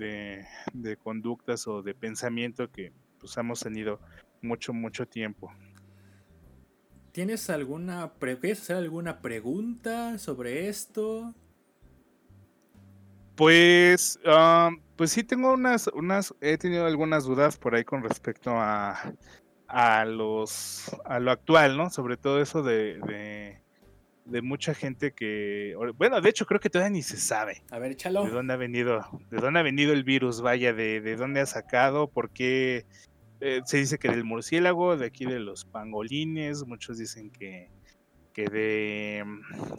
[0.74, 4.00] de, conductas o de pensamiento que pues hemos tenido
[4.42, 5.52] mucho, mucho tiempo.
[7.16, 11.34] ¿Tienes alguna, ¿quieres hacer alguna pregunta sobre esto?
[13.38, 18.52] Pues, ah, pues sí tengo unas, unas, he tenido algunas dudas por ahí con respecto
[18.58, 19.14] a,
[19.70, 21.90] a los, a lo actual, ¿no?
[21.90, 23.00] Sobre todo eso de,
[24.26, 27.64] de, mucha gente que, bueno, de hecho creo que todavía ni se sabe.
[27.72, 28.26] A ver, échalo.
[28.26, 31.46] De dónde ha venido, de dónde ha venido el virus, vaya, de, de dónde ha
[31.46, 32.86] sacado, por qué
[33.46, 37.70] eh, se dice que del murciélago, de aquí de los pangolines, muchos dicen que,
[38.34, 39.24] que de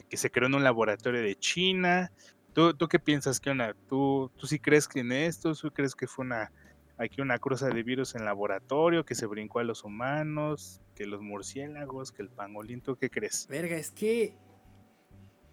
[0.08, 2.12] que se creó en un laboratorio de China,
[2.52, 3.74] ¿Tú, ¿Tú, qué piensas, que una?
[3.86, 5.54] ¿Tú, ¿Tú sí crees que en esto?
[5.54, 6.50] ¿Tú crees que fue una
[6.96, 11.20] aquí una cruza de virus en laboratorio que se brincó a los humanos, que los
[11.20, 12.80] murciélagos, que el pangolín?
[12.80, 13.46] ¿Tú qué crees?
[13.48, 14.36] Verga, es que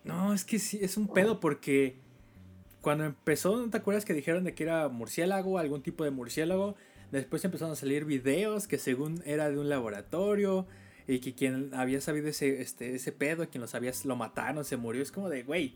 [0.04, 2.00] no, es que sí, es un pedo porque
[2.80, 6.76] cuando empezó, ¿no te acuerdas que dijeron de que era murciélago, algún tipo de murciélago?
[7.14, 10.66] Después empezaron a salir videos que según era de un laboratorio
[11.08, 14.78] y que quien había sabido ese, este, ese pedo, quien lo sabía, lo mataron, se
[14.78, 15.04] murió.
[15.04, 15.76] Es como de, güey,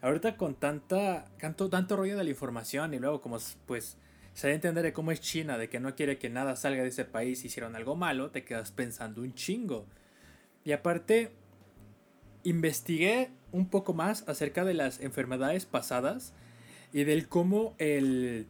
[0.00, 3.98] ahorita con tanta, tanto, tanto rollo de la información y luego como pues
[4.32, 6.82] se da a entender de cómo es China, de que no quiere que nada salga
[6.82, 9.84] de ese país, hicieron algo malo, te quedas pensando un chingo.
[10.64, 11.32] Y aparte,
[12.44, 16.32] investigué un poco más acerca de las enfermedades pasadas
[16.94, 18.46] y del cómo el,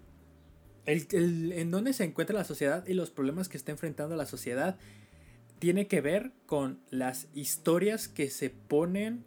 [0.86, 4.26] el, el, en dónde se encuentra la sociedad y los problemas que está enfrentando la
[4.26, 4.78] sociedad
[5.58, 9.24] tiene que ver con las historias que se ponen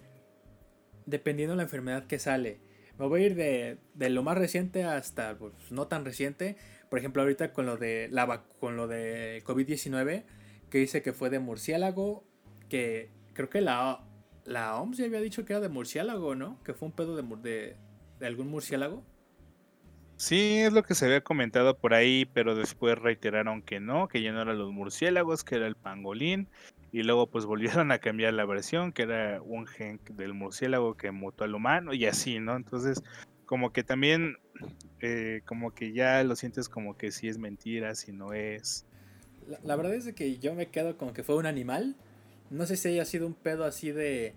[1.06, 2.60] dependiendo de la enfermedad que sale.
[3.00, 6.58] Me voy a ir de, lo más reciente hasta pues, no tan reciente.
[6.89, 10.26] Por ejemplo, ahorita con lo de la con lo de COVID-19,
[10.70, 12.24] que dice que fue de murciélago,
[12.70, 14.04] que creo que la,
[14.46, 16.62] la OMS ya había dicho que era de murciélago, ¿no?
[16.63, 17.76] Que fue un pedo de, de,
[18.20, 19.04] de algún murciélago.
[20.17, 24.23] Sí, es lo que se había comentado por ahí, pero después reiteraron que no, que
[24.23, 26.47] ya no eran los murciélagos, que era el pangolín.
[26.91, 31.12] Y luego pues volvieron a cambiar la versión, que era un gen del murciélago que
[31.12, 32.56] mutó al humano y así, ¿no?
[32.56, 33.03] Entonces,
[33.45, 34.38] como que también,
[35.01, 38.88] eh, como que ya lo sientes como que si es mentira, si no es.
[39.63, 41.95] La, verdad es que yo me quedo como que fue un animal.
[42.49, 44.34] No sé si haya sido un pedo así de,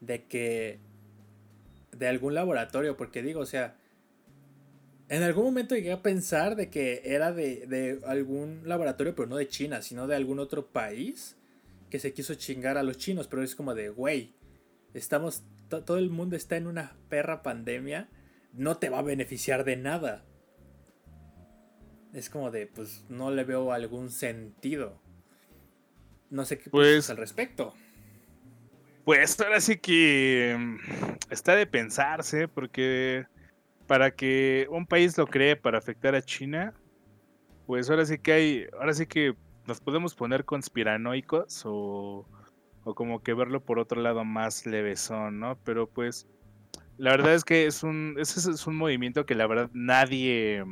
[0.00, 0.80] de que,
[1.92, 3.76] de algún laboratorio, porque digo, o sea,
[5.08, 9.36] en algún momento llegué a pensar de que era de, de algún laboratorio, pero no
[9.36, 11.36] de China, sino de algún otro país
[11.90, 14.34] que se quiso chingar a los chinos, pero es como de, güey,
[14.94, 18.08] estamos, todo el mundo está en una perra pandemia,
[18.52, 20.24] no te va a beneficiar de nada.
[22.12, 25.00] Es como de, pues no le veo algún sentido.
[26.30, 27.74] No sé qué pues, al respecto.
[29.04, 30.76] Pues ahora sí que mm,
[31.30, 33.26] está de pensarse, porque
[33.86, 36.74] para que un país lo cree para afectar a China,
[37.66, 39.34] pues ahora sí que hay, ahora sí que
[39.66, 42.26] nos podemos poner conspiranoicos o,
[42.84, 45.58] o como que verlo por otro lado más levesón, ¿no?
[45.64, 46.28] Pero pues
[46.98, 50.64] la verdad es que es un, ese es un movimiento que la verdad nadie,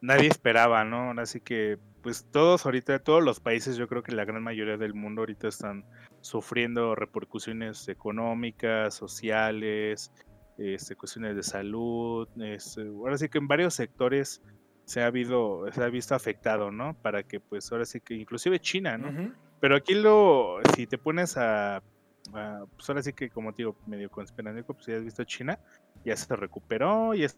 [0.00, 1.12] nadie esperaba, ¿no?
[1.20, 4.94] Así que pues todos ahorita, todos los países, yo creo que la gran mayoría del
[4.94, 5.84] mundo ahorita están
[6.22, 10.12] sufriendo repercusiones económicas, sociales,
[10.60, 12.28] este, cuestiones de salud.
[12.40, 14.42] Este, ahora sí que en varios sectores
[14.84, 16.94] se ha, habido, se ha visto afectado, ¿no?
[16.94, 19.32] Para que pues ahora sí que inclusive China, ¿no?
[19.60, 21.82] Pero aquí lo, si te pones a,
[22.30, 25.58] pues ahora sí que como digo, medio conspiranoico, pues ya has visto China,
[26.04, 27.28] ya se recuperó, ya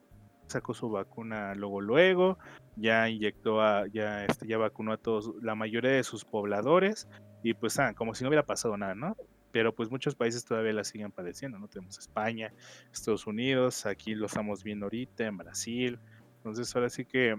[0.46, 2.38] sacó su vacuna luego luego,
[2.76, 7.08] ya inyectó a, ya este, ya vacunó a todos, la mayoría de sus pobladores,
[7.42, 9.16] y pues ah, como si no hubiera pasado nada, ¿no?
[9.52, 11.68] Pero pues muchos países todavía la siguen padeciendo, ¿no?
[11.68, 12.52] Tenemos España,
[12.92, 15.98] Estados Unidos, aquí lo estamos viendo ahorita, en Brasil.
[16.38, 17.36] Entonces ahora sí que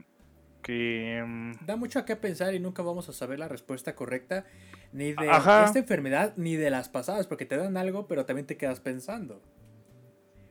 [0.64, 1.24] que...
[1.24, 4.46] Mm, da mucho a qué pensar y nunca vamos a saber la respuesta correcta
[4.92, 8.58] ni de esta enfermedad ni de las pasadas, porque te dan algo, pero también te
[8.58, 9.42] quedas pensando.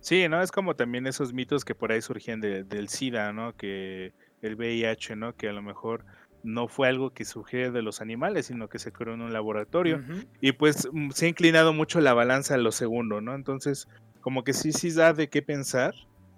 [0.00, 0.42] Sí, ¿no?
[0.42, 3.56] Es como también esos mitos que por ahí surgían del SIDA, ¿no?
[3.56, 5.34] Que el VIH, ¿no?
[5.36, 6.04] Que a lo mejor
[6.42, 10.02] no fue algo que surgiera de los animales, sino que se creó en un laboratorio.
[10.40, 13.34] Y pues mm, se ha inclinado mucho la balanza a lo segundo, ¿no?
[13.34, 13.88] Entonces,
[14.20, 15.94] como que sí, sí da de qué pensar.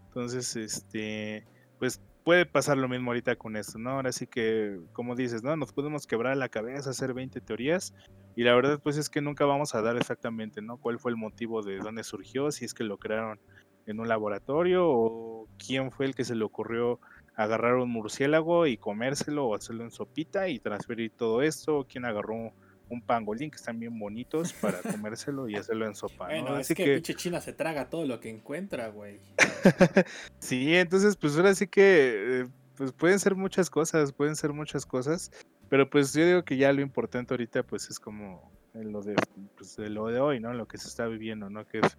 [0.08, 1.46] Entonces, este,
[1.78, 3.90] pues puede pasar lo mismo ahorita con esto, ¿no?
[3.90, 5.56] Ahora sí que, como dices, ¿no?
[5.56, 7.94] Nos podemos quebrar la cabeza, hacer 20 teorías
[8.36, 10.78] y la verdad pues es que nunca vamos a dar exactamente, ¿no?
[10.78, 12.50] ¿Cuál fue el motivo de dónde surgió?
[12.50, 13.38] Si es que lo crearon
[13.86, 16.98] en un laboratorio o quién fue el que se le ocurrió
[17.34, 22.52] agarrar un murciélago y comérselo o hacerlo en sopita y transferir todo esto, quién agarró
[22.88, 26.26] un pangolín que están bien bonitos para comérselo y hacerlo en sopa.
[26.26, 29.20] Bueno, es que, pinche China se traga todo lo que encuentra, güey.
[30.38, 34.86] sí, entonces pues ahora sí que eh, pues pueden ser muchas cosas, pueden ser muchas
[34.86, 35.30] cosas,
[35.68, 39.14] pero pues yo digo que ya lo importante ahorita pues es como lo de,
[39.56, 40.52] pues, de lo de hoy, ¿no?
[40.52, 41.64] Lo que se está viviendo, ¿no?
[41.66, 41.96] Que es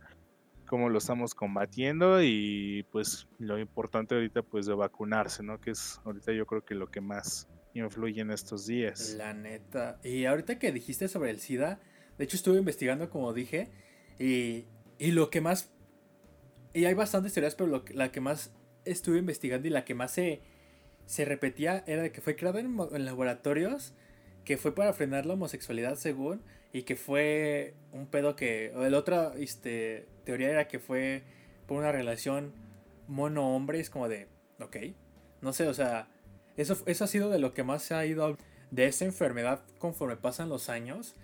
[0.66, 5.60] cómo lo estamos combatiendo y pues lo importante ahorita pues de vacunarse, ¿no?
[5.60, 9.16] Que es ahorita yo creo que lo que más influye en estos días.
[9.18, 10.00] La neta.
[10.04, 11.80] Y ahorita que dijiste sobre el SIDA,
[12.18, 13.72] de hecho estuve investigando como dije,
[14.20, 14.66] y,
[14.98, 15.72] y lo que más...
[16.74, 20.12] Y hay bastantes teorías, pero lo, la que más estuve investigando y la que más
[20.12, 20.42] se,
[21.06, 23.94] se repetía era de que fue creado en, en laboratorios,
[24.44, 26.44] que fue para frenar la homosexualidad según,
[26.76, 28.74] y que fue un pedo que...
[28.76, 31.24] La otra este, teoría era que fue
[31.68, 32.52] por una relación
[33.08, 34.28] mono-hombre, es como de,
[34.60, 34.76] ok,
[35.40, 36.10] no sé, o sea
[36.58, 38.38] eso, eso ha sido de lo que más se ha ido
[38.72, 41.16] de esta enfermedad conforme pasan los años.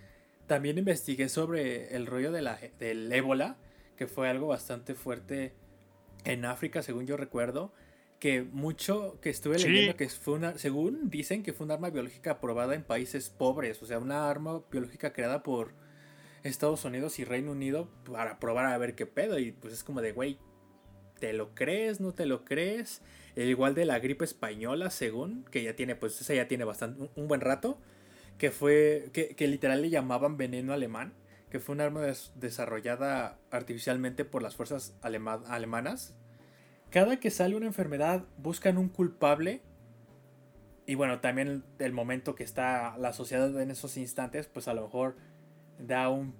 [0.46, 3.58] También investigué sobre el rollo de la, del ébola,
[3.98, 5.52] que fue algo bastante fuerte
[6.24, 7.74] en África, según yo recuerdo.
[8.22, 12.30] Que mucho que estuve leyendo que fue una, según dicen que fue un arma biológica
[12.30, 15.72] aprobada en países pobres, o sea, una arma biológica creada por
[16.44, 19.40] Estados Unidos y Reino Unido para probar a ver qué pedo.
[19.40, 20.38] Y pues es como de, güey,
[21.18, 22.00] ¿te lo crees?
[22.00, 23.02] ¿No te lo crees?
[23.34, 27.10] El igual de la gripe española, según, que ya tiene, pues esa ya tiene bastante,
[27.16, 27.80] un, buen rato,
[28.38, 31.12] que fue, que, que, literal le llamaban veneno alemán,
[31.50, 32.06] que fue un arma
[32.36, 36.14] desarrollada artificialmente por las fuerzas alemanas.
[36.92, 39.62] Cada que sale una enfermedad buscan un culpable
[40.84, 44.82] y bueno, también el, momento que está la sociedad en esos instantes, pues a lo
[44.82, 45.16] mejor
[45.78, 46.34] da un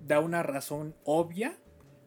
[0.00, 1.56] da una razón obvia,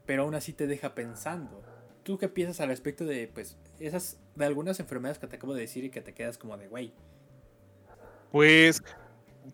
[0.05, 1.63] pero aún así te deja pensando.
[2.03, 5.61] ¿Tú qué piensas al respecto de pues esas de algunas enfermedades que te acabo de
[5.61, 6.93] decir y que te quedas como de güey.
[8.31, 8.83] Pues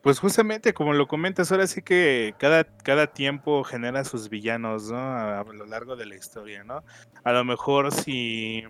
[0.01, 4.97] pues justamente como lo comentas, ahora sí que cada, cada tiempo genera sus villanos, ¿no?
[4.97, 6.84] A, lo largo de la historia, ¿no?
[7.23, 8.63] A lo mejor si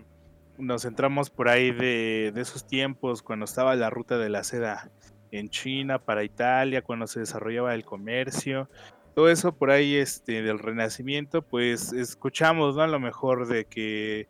[0.58, 4.90] nos centramos por ahí de, de, esos tiempos, cuando estaba la ruta de la seda
[5.32, 8.70] en China para Italia, cuando se desarrollaba el comercio,
[9.14, 12.84] todo eso por ahí este, del renacimiento, pues escuchamos, ¿no?
[12.84, 14.28] A lo mejor de que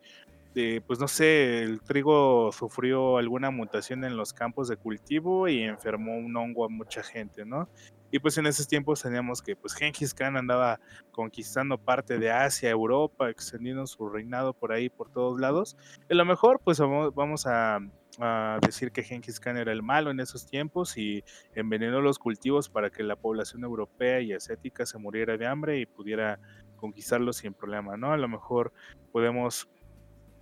[0.86, 6.18] pues no sé, el trigo sufrió alguna mutación en los campos de cultivo y enfermó
[6.18, 7.70] un hongo a mucha gente, ¿no?
[8.12, 12.70] Y pues en esos tiempos teníamos que pues Genghis Khan andaba conquistando parte de Asia,
[12.70, 15.78] Europa, extendiendo su reinado por ahí, por todos lados.
[16.10, 17.80] Y a lo mejor pues vamos a,
[18.20, 21.24] a decir que Genghis Khan era el malo en esos tiempos y
[21.56, 25.86] envenenó los cultivos para que la población europea y asiática se muriera de hambre y
[25.86, 26.38] pudiera
[26.76, 28.12] conquistarlos sin problema, ¿no?
[28.12, 28.74] A lo mejor
[29.14, 29.70] podemos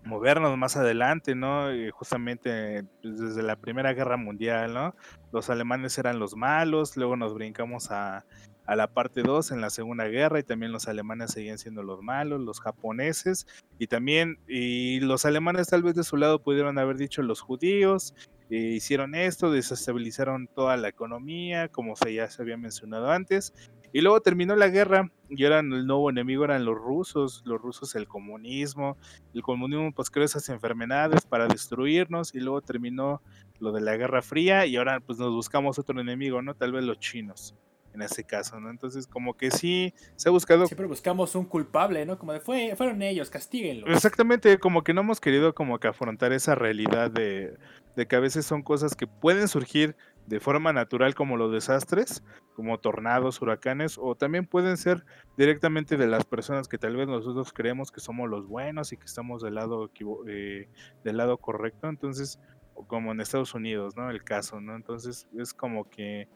[0.10, 1.68] movernos más adelante, ¿no?
[1.94, 4.96] justamente pues, desde la Primera Guerra Mundial, ¿no?
[5.32, 8.26] Los alemanes eran los malos, luego nos brincamos a,
[8.66, 12.02] a la parte 2 en la Segunda Guerra y también los alemanes seguían siendo los
[12.02, 16.98] malos, los japoneses y también y los alemanes tal vez de su lado pudieron haber
[16.98, 18.14] dicho los judíos
[18.52, 23.54] eh, hicieron esto, desestabilizaron toda la economía, como se ya se había mencionado antes,
[23.94, 27.96] y luego terminó la guerra y eran el nuevo enemigo eran los rusos, los rusos
[27.96, 28.98] el comunismo,
[29.34, 33.22] el comunismo pues creó esas enfermedades para destruirnos y luego terminó
[33.60, 36.56] lo de la Guerra Fría y ahora pues nos buscamos otro enemigo, ¿no?
[36.56, 37.56] Tal vez los chinos.
[37.94, 38.70] en este caso, ¿no?
[38.70, 40.68] Entonces, como que sí se ha buscado.
[40.68, 42.18] Siempre buscamos un culpable, ¿no?
[42.18, 43.90] Como de fue, fueron ellos, castíguenlos.
[43.90, 47.58] Exactamente, como que no hemos querido como que afrontar esa realidad de,
[47.96, 49.96] de que a veces son cosas que pueden surgir
[50.30, 55.04] de forma natural como los desastres, como tornados, huracanes, o también pueden ser
[55.36, 59.06] directamente de las personas que tal vez nosotros creemos que somos los buenos y que
[59.06, 59.90] estamos del lado,
[60.28, 60.70] eh,
[61.04, 61.90] del lado correcto.
[61.90, 62.40] Entonces,
[62.88, 64.12] como en Estados Unidos, ¿no?
[64.12, 64.76] El caso, ¿no?
[64.76, 66.28] Entonces es como que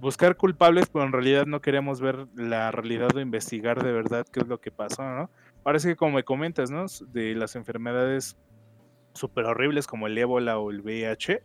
[0.00, 4.40] buscar culpables, pero en realidad no queremos ver la realidad o investigar de verdad qué
[4.40, 5.30] es lo que pasó, ¿no?
[5.78, 6.86] Sí que como me comentas, ¿no?
[7.12, 8.36] De las enfermedades
[9.14, 11.42] súper horribles como el ébola o el VIH,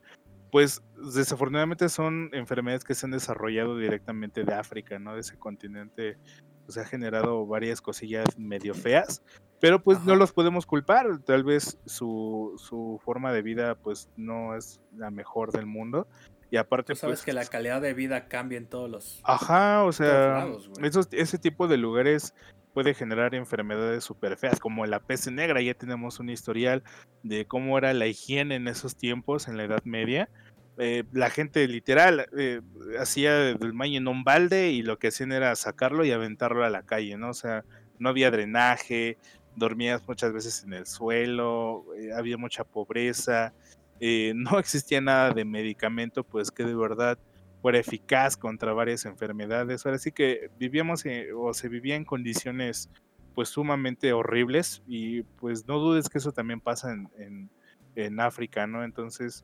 [0.54, 5.16] pues desafortunadamente son enfermedades que se han desarrollado directamente de África, ¿no?
[5.16, 6.20] De ese continente,
[6.64, 9.24] pues ha generado varias cosillas medio feas,
[9.60, 14.56] pero pues no los podemos culpar, tal vez su, su, forma de vida pues no
[14.56, 16.08] es la mejor del mundo.
[16.52, 19.22] Y aparte, Tú sabes pues que la calidad de vida cambia en todos los.
[19.24, 20.48] Ajá, o sea,
[20.84, 22.36] esos, ese tipo de lugares
[22.74, 25.62] puede generar enfermedades súper feas, como la peste negra.
[25.62, 26.84] Ya tenemos un historial
[27.24, 30.30] de cómo era la higiene en esos tiempos, en la Edad Media.
[30.78, 32.62] Eh, la gente literal eh,
[33.00, 36.70] hacía del maíz en un balde y lo que hacían era sacarlo y aventarlo a
[36.70, 37.30] la calle, ¿no?
[37.30, 37.64] O sea,
[38.00, 39.18] no había drenaje,
[39.56, 43.54] dormías muchas veces en el suelo, eh, había mucha pobreza,
[44.36, 47.18] no existía nada de medicamento, pues que de verdad
[47.62, 49.86] fuera eficaz contra varias enfermedades.
[49.86, 51.04] Ahora sí que vivíamos
[51.38, 52.90] o se vivía en condiciones
[53.34, 57.50] pues sumamente horribles y pues no dudes que eso también pasa en,
[57.96, 58.84] en, África, ¿no?
[58.84, 59.44] Entonces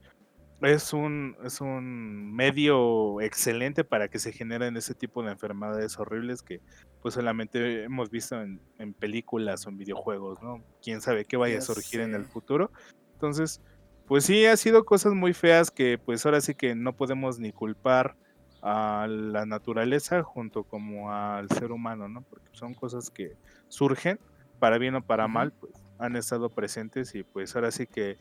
[0.61, 6.41] es un, es un medio excelente para que se generen ese tipo de enfermedades horribles
[6.41, 6.61] que
[7.01, 8.59] pues solamente hemos visto en,
[8.99, 10.63] películas o en videojuegos, ¿no?
[10.81, 12.71] Quién sabe qué vaya a surgir en el futuro.
[13.13, 13.61] Entonces,
[14.05, 17.51] pues sí, ha sido cosas muy feas que pues ahora sí que no podemos ni
[17.53, 18.15] culpar
[18.61, 22.21] a la naturaleza junto como al ser humano, ¿no?
[22.23, 23.37] Porque son cosas que
[23.69, 24.19] surgen,
[24.59, 28.17] para bien o para mal, pues han estado presentes y pues ahora sí que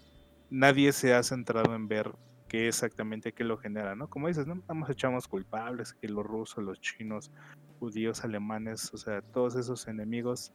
[0.51, 2.13] nadie se ha centrado en ver
[2.49, 4.09] qué exactamente qué lo genera, ¿no?
[4.09, 4.63] Como dices, ¿no?
[4.67, 7.31] Vamos echamos culpables, que los rusos, los chinos,
[7.79, 10.53] judíos, alemanes, o sea, todos esos enemigos,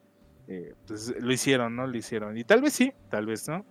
[0.47, 1.88] eh, pues lo hicieron, ¿no?
[1.88, 2.38] Lo hicieron.
[2.38, 3.65] Y tal vez sí, tal vez no,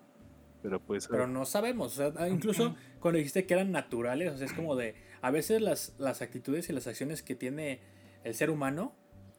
[0.62, 1.08] pero pues...
[1.08, 4.76] Pero no sabemos, o sea, incluso cuando dijiste que eran naturales, o sea, es como
[4.76, 7.80] de, a veces las, las actitudes y las acciones que tiene
[8.22, 8.94] el ser humano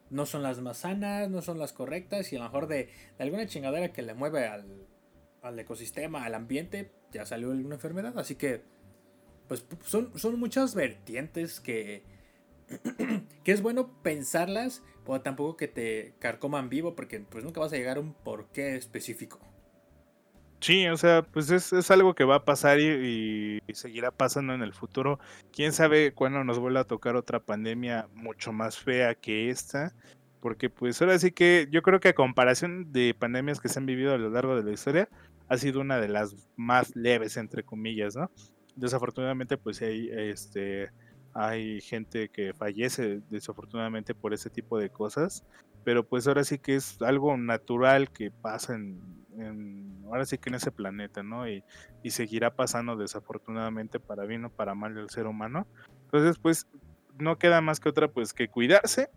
[0.10, 3.48] no son las más sanas, no son las correctas, y a lo mejor de, alguna
[3.48, 4.86] chingadera que le mueve al,
[5.43, 8.63] al, ecosistema, al ambiente, ya salió alguna enfermedad, así que,
[9.47, 12.03] pues son, son muchas vertientes que,
[13.43, 17.77] que es bueno pensarlas, pero tampoco que te carcoman vivo, porque pues nunca vas a
[17.77, 19.39] llegar a un porqué específico.
[20.63, 24.71] Sí, o sea, pues es, algo que va a pasar y, seguirá pasando en el
[24.71, 25.19] futuro.
[25.51, 29.93] Quién sabe cuándo nos vuelva a tocar otra pandemia mucho más fea que esta.
[30.39, 33.86] Porque pues ahora sí que yo creo que a comparación de pandemias que se han
[33.86, 35.10] vivido a lo largo de la historia,
[35.47, 38.32] ha sido una de las más leves, entre comillas, ¿no?
[38.75, 40.91] Desafortunadamente, pues hay, este,
[41.34, 45.43] hay gente que fallece desafortunadamente por ese tipo de cosas.
[45.84, 49.23] Pero pues ahora sí que es algo natural que pasa en
[50.06, 51.47] ahora sí que en ese planeta, ¿no?
[51.47, 51.63] Y,
[52.06, 55.65] seguirá pasando desafortunadamente para bien o para mal el ser humano.
[56.06, 56.67] Entonces, pues
[57.17, 59.10] no queda más que otra, pues que cuidarse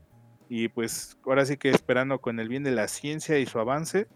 [0.48, 4.06] y pues ahora sí que esperando con el bien de la ciencia y su avance,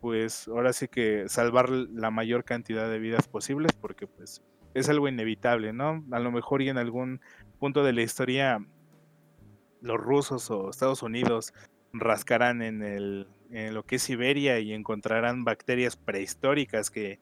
[0.00, 4.42] pues ahora sí que salvar la mayor cantidad de vidas posibles porque pues
[4.74, 6.04] es algo inevitable, ¿no?
[6.12, 7.20] A lo mejor y en algún
[7.58, 8.64] punto de la historia
[9.82, 11.52] los rusos o Estados Unidos
[11.92, 17.18] rascarán en el en lo que es Siberia y encontrarán bacterias prehistóricas que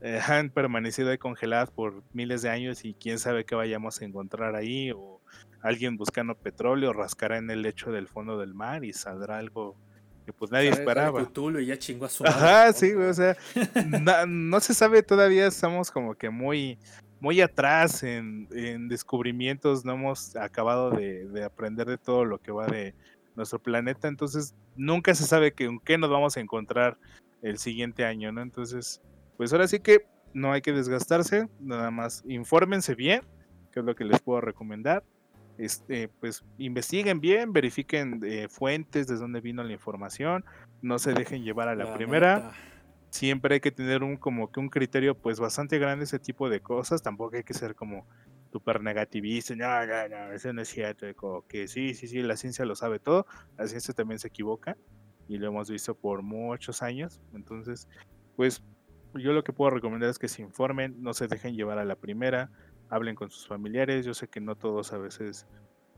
[0.00, 4.04] eh, han permanecido ahí congeladas por miles de años y quién sabe qué vayamos a
[4.04, 5.20] encontrar ahí o
[5.62, 9.76] alguien buscando petróleo rascará en el lecho del fondo del mar y saldrá algo
[10.26, 11.24] que pues nadie esperaba.
[11.60, 13.36] y ya chingó a su Ajá, sí, o sea,
[14.26, 16.78] no, se sabe todavía, estamos como que muy
[17.20, 18.48] muy atrás en,
[18.88, 22.92] descubrimientos, no hemos acabado de, de aprender de todo lo que va de
[23.36, 26.98] nuestro planeta, entonces nunca se sabe que, qué nos vamos a encontrar
[27.42, 28.42] el siguiente año, ¿no?
[28.42, 29.00] Entonces,
[29.36, 33.22] pues ahora sí que no hay que desgastarse, nada más infórmense bien,
[33.72, 35.04] que es lo que les puedo recomendar.
[35.58, 40.44] Este, pues investiguen bien, verifiquen eh, fuentes de dónde vino la información,
[40.82, 42.52] no se dejen llevar a la, primera.
[43.10, 46.60] Siempre hay que tener un como que un criterio pues bastante grande ese tipo de
[46.60, 48.06] cosas, tampoco hay que ser como
[48.52, 51.06] super negativista, no, no, no, eso no es cierto,
[51.48, 53.26] que sí, sí, sí, la ciencia lo sabe todo,
[53.56, 54.76] la ciencia también se equivoca
[55.28, 57.88] y lo hemos visto por muchos años, entonces,
[58.34, 58.62] pues
[59.14, 61.96] yo lo que puedo recomendar es que se informen, no se dejen llevar a la
[61.96, 62.50] primera,
[62.88, 65.46] hablen con sus familiares, yo sé que no todos a veces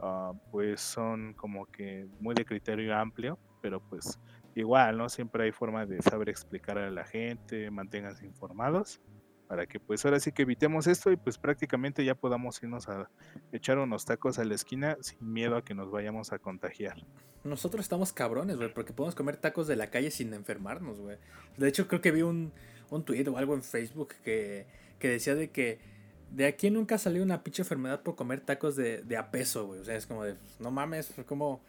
[0.00, 4.18] ah, pues son como que muy de criterio amplio, pero pues
[4.54, 5.08] igual, ¿no?
[5.08, 9.00] Siempre hay forma de saber explicar a la gente, manténganse informados
[9.48, 13.10] para que pues ahora sí que evitemos esto y pues prácticamente ya podamos irnos a
[13.50, 16.98] echar unos tacos a la esquina sin miedo a que nos vayamos a contagiar.
[17.44, 21.16] Nosotros estamos cabrones, güey, porque podemos comer tacos de la calle sin enfermarnos, güey.
[21.56, 22.52] De hecho, creo que vi un,
[22.90, 24.66] un tweet o algo en Facebook que,
[24.98, 25.78] que decía de que
[26.30, 29.80] de aquí nunca salió una pinche enfermedad por comer tacos de, de a peso, güey.
[29.80, 31.62] O sea, es como de, no mames, como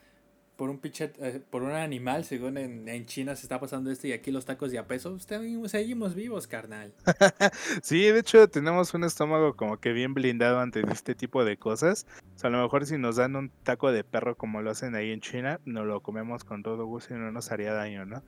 [0.60, 4.12] por un pinche, eh, por un animal, según en, China se está pasando esto y
[4.12, 6.94] aquí los tacos de a peso, seguimos vivos, carnal.
[7.82, 12.06] sí, de hecho tenemos un estómago como que bien blindado ante este tipo de cosas.
[12.36, 14.96] O sea, a lo mejor si nos dan un taco de perro como lo hacen
[14.96, 18.22] ahí en China, nos lo comemos con todo gusto y no nos haría daño, ¿no?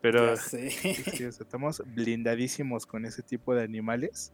[0.00, 0.70] Pero sí,
[1.22, 4.32] estamos blindadísimos con ese tipo de animales,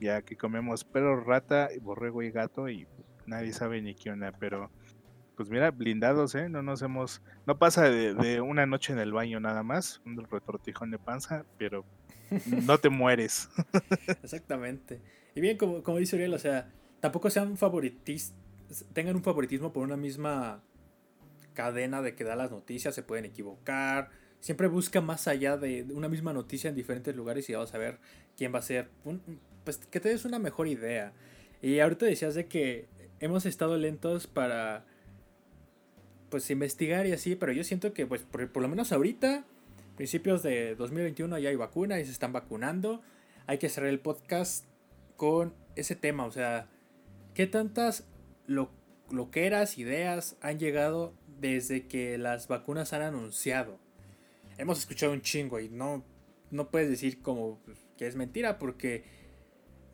[0.00, 2.86] ya que comemos perro, rata, borrego y gato y
[3.26, 4.70] nadie sabe ni qué onda, pero
[5.36, 6.48] pues mira, blindados, ¿eh?
[6.48, 10.90] No nos hemos, no pasa de, una noche en el baño nada más, un retortijón
[10.90, 11.84] de panza, pero
[12.46, 13.50] no te mueres.
[14.22, 15.02] Exactamente.
[15.34, 18.34] Y bien, como, como dice Uriel, o sea, tampoco sean favoritis,
[18.94, 20.62] tengan un favoritismo por una misma
[21.52, 24.10] cadena de que da las noticias, se pueden equivocar.
[24.40, 27.98] Siempre busca más allá de una misma noticia en diferentes lugares y vas a ver
[28.36, 28.90] quién va a ser.
[29.66, 31.12] Pues que te des una mejor idea.
[31.60, 32.86] Y ahorita decías de que
[33.18, 34.86] hemos estado lentos para
[36.30, 39.44] pues investigar y así, pero yo siento que pues por, lo menos ahorita,
[39.96, 43.02] principios de 2021 ya hay vacuna y se están vacunando.
[43.48, 44.66] Hay que cerrar el podcast
[45.16, 46.68] con ese tema, o sea,
[47.34, 48.06] ¿qué tantas
[48.46, 48.70] lo,
[49.10, 53.80] loqueras, ideas han llegado desde que las vacunas han anunciado?
[54.58, 56.04] Hemos escuchado un chingo y no,
[56.52, 57.58] no puedes decir como
[57.98, 59.25] que es mentira porque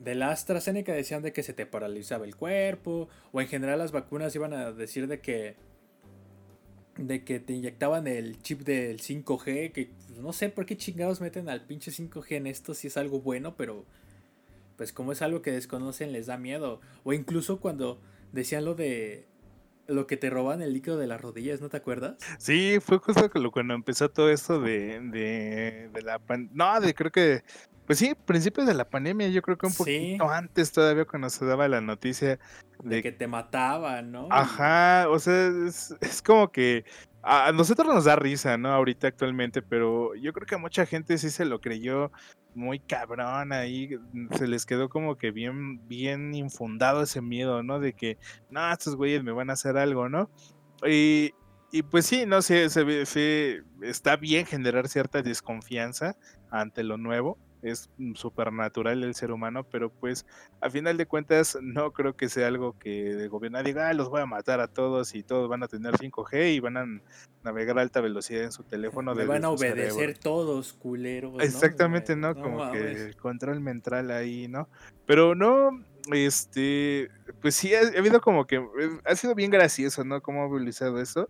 [0.02, 3.92] de la AstraZeneca decían de que se te paralizaba el cuerpo o en general las
[3.92, 5.56] vacunas iban a decir de que
[6.96, 9.90] de que te inyectaban el chip del 5G, que
[10.20, 13.56] no sé por qué chingados meten al pinche 5G en esto si es algo bueno,
[13.56, 13.86] pero
[14.76, 16.80] pues como es algo que desconocen les da miedo.
[17.04, 17.98] O incluso cuando
[18.32, 19.26] decían lo de
[19.86, 22.16] lo que te roban el líquido de las rodillas, ¿no te acuerdas?
[22.38, 26.20] Sí, fue justo cuando empezó todo esto de, de, de la...
[26.52, 27.42] no, de creo que
[27.86, 31.44] pues sí, principios de la pandemia, yo creo que un poquito antes todavía cuando se
[31.44, 32.38] daba la noticia
[32.82, 34.28] de, que te mataban, ¿no?
[34.30, 36.84] Ajá, o sea, es, como que
[37.22, 38.72] a nosotros nos da risa, ¿no?
[38.72, 42.12] Ahorita actualmente, pero yo creo que a mucha gente sí se lo creyó
[42.54, 43.98] muy cabrón ahí,
[44.36, 47.80] se les quedó como que bien, bien infundado ese miedo, ¿no?
[47.80, 48.18] De que,
[48.50, 50.30] no, estos güeyes me van a hacer algo, ¿no?
[50.86, 51.32] Y,
[51.70, 56.16] y pues sí, no sé, se, se, está bien generar cierta desconfianza
[56.50, 60.26] ante lo nuevo, es súper natural el ser humano, pero pues
[60.60, 64.08] a final de cuentas no creo que sea algo que el gobierno diga, ah, los
[64.08, 66.84] voy a matar a todos y todos van a tener 5G y van a
[67.44, 69.14] navegar a alta velocidad en su teléfono.
[69.14, 71.42] Me van a obedecer todos, culeros.
[71.42, 72.34] Exactamente, ¿no?
[72.34, 74.68] Como que control mental ahí, ¿no?
[75.06, 75.70] Pero no,
[76.12, 77.10] este,
[77.40, 80.20] pues sí, ha, ha, habido como que, eh, ha sido bien gracioso, ¿no?
[80.20, 81.28] Cómo ha evolucionado eso.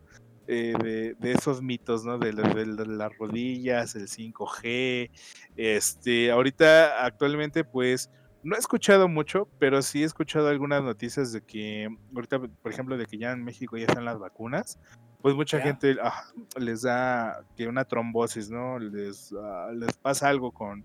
[0.54, 2.18] Eh, de, esos mitos, ¿no?
[2.18, 5.10] De, las rodillas, el 5G.
[5.56, 8.10] Este, ahorita, actualmente, pues,
[8.42, 12.98] no he escuchado mucho, pero sí he escuchado algunas noticias de que, ahorita, por ejemplo,
[12.98, 14.78] de que ya en México ya están las vacunas.
[15.22, 16.24] Pues mucha gente ah,
[16.58, 18.78] les da que una trombosis, ¿no?
[18.78, 20.84] Les, ah, les pasa algo con,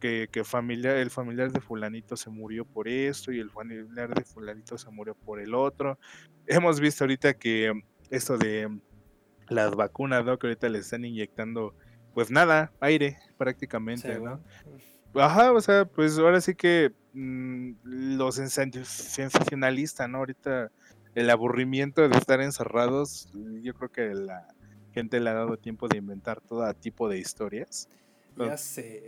[0.00, 4.24] que, que familiar, el familiar de fulanito se murió por esto y el familiar de
[4.24, 5.98] fulanito se murió por el otro.
[6.46, 7.72] Hemos visto ahorita que
[8.10, 8.68] esto de
[9.50, 10.38] las vacunas, ¿no?
[10.38, 11.74] Que ahorita les están inyectando,
[12.14, 14.40] pues nada, aire prácticamente, ¿no?
[15.14, 20.18] Ajá, o sea, pues ahora sí que mm, los sensacionalistas, ¿no?
[20.18, 20.70] Ahorita
[21.14, 23.28] el aburrimiento de estar encerrados,
[23.62, 24.46] yo creo que la
[24.92, 27.88] gente le ha dado tiempo de inventar todo tipo de historias.
[28.36, 29.04] Ya sé,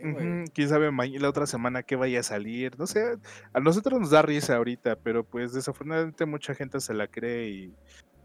[0.53, 2.79] Quién sabe la otra semana qué vaya a salir.
[2.79, 3.17] No sé,
[3.53, 7.75] a nosotros nos da risa ahorita, pero pues desafortunadamente mucha gente se la cree y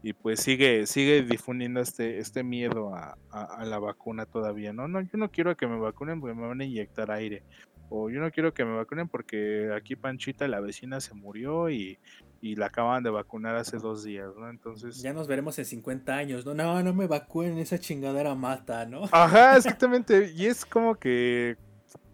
[0.02, 3.16] y pues sigue, sigue difundiendo este, este miedo a,
[3.64, 4.72] la vacuna todavía.
[4.72, 7.42] No, no, yo no quiero que me vacunen porque me van a inyectar aire.
[7.90, 11.98] O yo no quiero que me vacunen porque aquí Panchita, la vecina, se murió y,
[12.40, 14.48] la acaban de vacunar hace dos días, ¿no?
[14.48, 15.02] Entonces...
[15.02, 16.54] Ya nos veremos en 50 años, ¿no?
[16.54, 19.04] No, no me vacunen, esa chingadera mata, ¿no?
[19.10, 20.32] Ajá, exactamente.
[20.36, 21.56] y es como que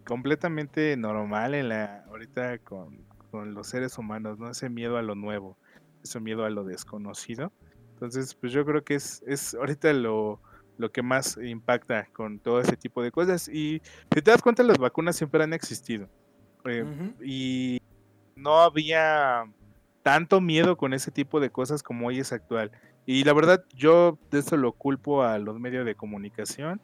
[0.06, 4.50] completamente normal en la ahorita con, con los seres humanos, ¿no?
[4.50, 5.58] Ese miedo a lo nuevo,
[6.02, 7.52] ese miedo a lo desconocido.
[7.94, 10.40] Entonces, pues yo creo que es, es ahorita lo,
[10.78, 13.48] lo que más impacta con todo ese tipo de cosas.
[13.48, 13.80] Y
[14.12, 16.08] si te das cuenta, las vacunas siempre han existido.
[16.64, 16.84] Eh,
[17.22, 17.80] y
[18.36, 19.44] no había
[20.02, 22.70] tanto miedo con ese tipo de cosas como hoy es actual.
[23.06, 26.80] Y la verdad, yo de eso lo culpo a los medios de comunicación.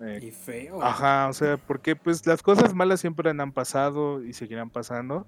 [0.00, 0.82] Eh, y feo.
[0.82, 5.26] Ajá, o sea, porque pues las cosas malas siempre han pasado y seguirán pasando,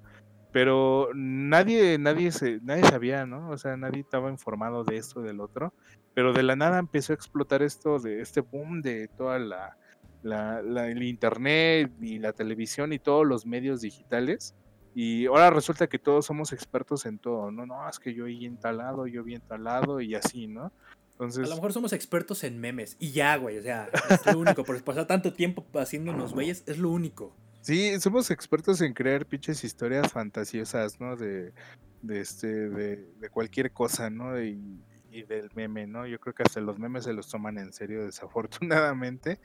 [0.53, 3.51] pero nadie, nadie se, nadie sabía, ¿no?
[3.51, 5.72] O sea, nadie estaba informado de esto, del otro,
[6.14, 9.76] pero de la nada empezó a explotar esto de este boom de toda la,
[10.22, 14.55] la, la el internet y la televisión y todos los medios digitales
[14.94, 17.64] y ahora resulta que todos somos expertos en todo, ¿no?
[17.64, 20.72] No, es que yo vi entalado, yo vi entalado y así, ¿no?
[21.12, 21.46] Entonces...
[21.46, 24.64] A lo mejor somos expertos en memes y ya, güey, o sea, es lo único,
[24.64, 27.36] por pasar tanto tiempo haciéndonos güeyes, es lo único.
[27.62, 31.14] Sí, somos expertos en crear pinches historias fantasiosas, ¿no?
[31.16, 31.52] De,
[32.08, 34.40] este, de, cualquier cosa, ¿no?
[34.42, 34.82] Y,
[35.28, 36.06] del meme, ¿no?
[36.06, 39.40] Yo creo que hasta los memes se los toman en serio, desafortunadamente.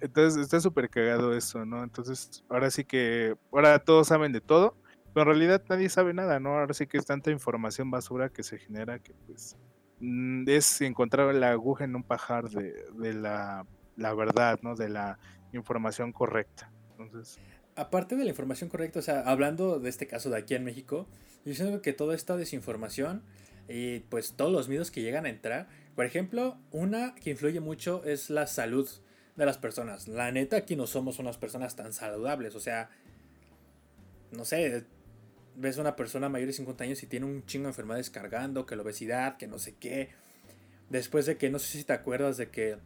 [0.00, 1.84] Entonces está súper cagado eso, ¿no?
[1.84, 4.74] Entonces, ahora sí que, ahora todos saben de todo,
[5.12, 6.58] pero en realidad nadie sabe nada, ¿no?
[6.58, 9.56] Ahora sí que es tanta información basura que se genera que pues
[10.00, 13.66] mm, es encontrar la aguja en un pajar de, la,
[13.96, 14.74] verdad, ¿no?
[14.74, 15.18] De la
[15.52, 16.72] información correcta.
[17.00, 17.38] Entonces...
[17.76, 21.06] Aparte de la información correcta, o sea, hablando de este caso de aquí en México,
[21.44, 23.22] yo siento que toda esta desinformación
[23.68, 28.02] y pues todos los miedos que llegan a entrar, por ejemplo, una que influye mucho
[28.04, 28.88] es la salud
[29.36, 30.08] de las personas.
[30.08, 32.54] La neta, aquí no somos unas personas tan saludables.
[32.54, 32.90] O sea,
[34.32, 34.84] no sé,
[35.56, 38.76] ves una persona mayor de 50 años y tiene un chingo de enfermedades cargando, que
[38.76, 40.10] la obesidad, que no sé qué.
[40.88, 42.76] Después de que, no sé si te acuerdas de que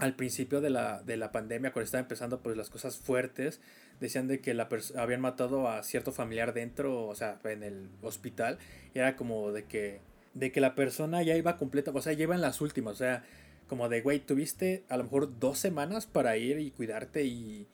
[0.00, 3.60] al principio de la, de la pandemia, cuando estaba empezando pues las cosas fuertes,
[4.00, 8.58] decían de que la habían matado a cierto familiar dentro, o sea, en el hospital,
[8.94, 10.00] y era como de que,
[10.32, 13.24] de que la persona ya iba completa, o sea, ya en las últimas, o sea,
[13.68, 17.68] como de, güey, tuviste a lo mejor dos semanas para ir y cuidarte y,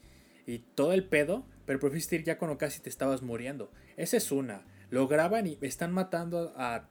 [0.46, 3.70] y todo el pedo, pero preferiste ir ya cuando casi te estabas muriendo.
[3.96, 4.62] Esa es una.
[4.90, 6.88] Lo graban y están matando a,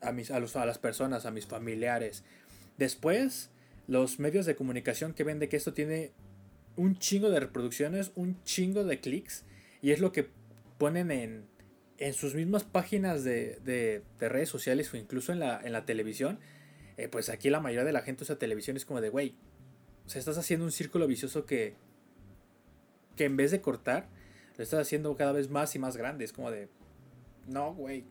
[0.00, 2.24] a, mis, a, los, a las personas, a mis familiares.
[2.78, 3.50] Después,
[3.88, 6.12] los medios de comunicación que ven de que esto tiene
[6.76, 9.44] un chingo de reproducciones, un chingo de clics,
[9.82, 10.28] y es lo que
[10.78, 11.46] ponen en,
[11.96, 15.84] en sus mismas páginas de, de, de redes sociales o incluso en la, en la
[15.84, 16.38] televisión
[16.98, 19.36] eh, pues aquí la mayoría de la gente usa televisión es como de, güey,
[20.04, 21.74] o sea, estás haciendo un círculo vicioso que,
[23.14, 24.08] que en vez de cortar,
[24.56, 26.24] lo estás haciendo cada vez más y más grande.
[26.24, 26.68] Es como de,
[27.46, 28.04] no, güey.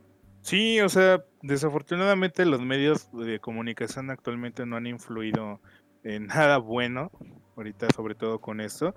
[0.48, 5.60] Sí, o sea, desafortunadamente los medios de comunicación actualmente no han influido
[6.06, 7.12] en nada bueno,
[7.58, 8.96] ahorita sobre todo con esto.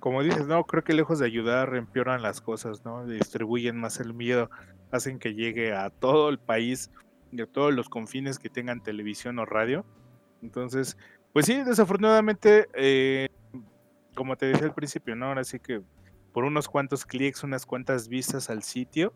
[0.00, 3.06] Como dices, no, creo que lejos de ayudar empeoran las cosas, ¿no?
[3.06, 4.50] Distribuyen más el miedo,
[4.90, 6.90] hacen que llegue a todo el país
[7.30, 9.86] de todos los confines que tengan televisión o radio.
[10.42, 10.96] Entonces,
[11.32, 13.28] pues sí, desafortunadamente, eh,
[14.16, 15.26] como te decía al principio, ¿no?
[15.26, 15.80] Ahora sí que
[16.32, 19.14] por unos cuantos clics, unas cuantas vistas al sitio,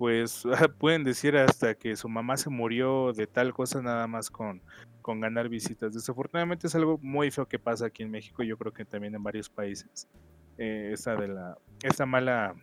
[0.00, 0.44] pues
[0.78, 4.62] pueden decir hasta que su mamá se murió de tal cosa nada más con,
[5.02, 5.92] con ganar visitas.
[5.92, 9.22] Desafortunadamente es algo muy feo que pasa aquí en México, yo creo que también en
[9.22, 10.08] varios países.
[10.56, 12.54] Eh, esta de la, esta mala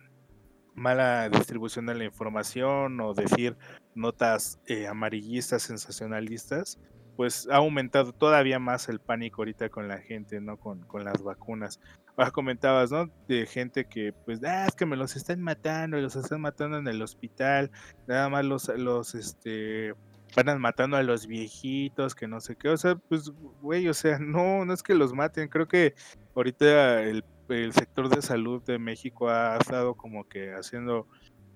[0.74, 3.56] mala distribución de la información o decir
[3.94, 6.80] notas eh, amarillistas, sensacionalistas,
[7.18, 10.56] pues ha aumentado todavía más el pánico ahorita con la gente, ¿no?
[10.56, 11.80] Con, con las vacunas.
[12.16, 13.10] Ahora comentabas, ¿no?
[13.26, 16.86] De gente que, pues, ah, es que me los están matando, los están matando en
[16.86, 17.72] el hospital,
[18.06, 19.94] nada más los, los, este,
[20.36, 24.18] van matando a los viejitos, que no sé qué, o sea, pues, güey, o sea,
[24.20, 25.96] no, no es que los maten, creo que
[26.36, 31.06] ahorita el el sector de salud de México ha estado como que haciendo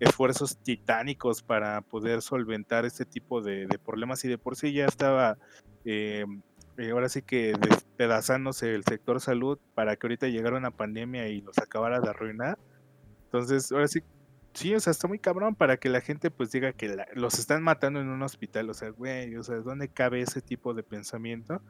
[0.03, 5.39] esfuerzos titánicos para poder solventar este tipo de, problemas y de por sí ya estaba
[5.85, 6.25] eh,
[6.79, 11.41] eh, ahora sí que despedazándose el sector salud para que ahorita llegara una pandemia y
[11.41, 12.59] los acabara de arruinar.
[13.25, 14.01] Entonces, ahora sí,
[14.55, 17.63] sí, o sea, está muy cabrón para que la gente pues diga que los están
[17.63, 21.61] matando en un hospital, o sea, güey, o sea, ¿dónde cabe ese tipo de pensamiento?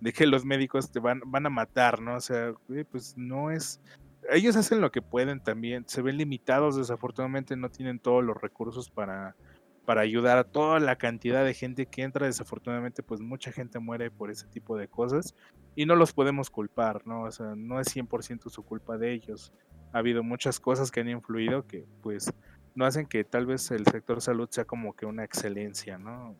[0.00, 2.16] de que los médicos te van, van a matar, ¿no?
[2.16, 2.54] O sea,
[2.90, 3.80] pues no es...
[4.30, 8.90] Ellos hacen lo que pueden también, se ven limitados, desafortunadamente no tienen todos los recursos
[8.90, 9.36] para,
[9.84, 14.10] para ayudar a toda la cantidad de gente que entra, desafortunadamente pues mucha gente muere
[14.10, 15.34] por ese tipo de cosas
[15.74, 17.22] y no los podemos culpar, ¿no?
[17.22, 19.52] O sea, no es 100% su culpa de ellos.
[19.92, 22.32] Ha habido muchas cosas que han influido que pues
[22.74, 26.36] no hacen que tal vez el sector salud sea como que una excelencia, ¿no?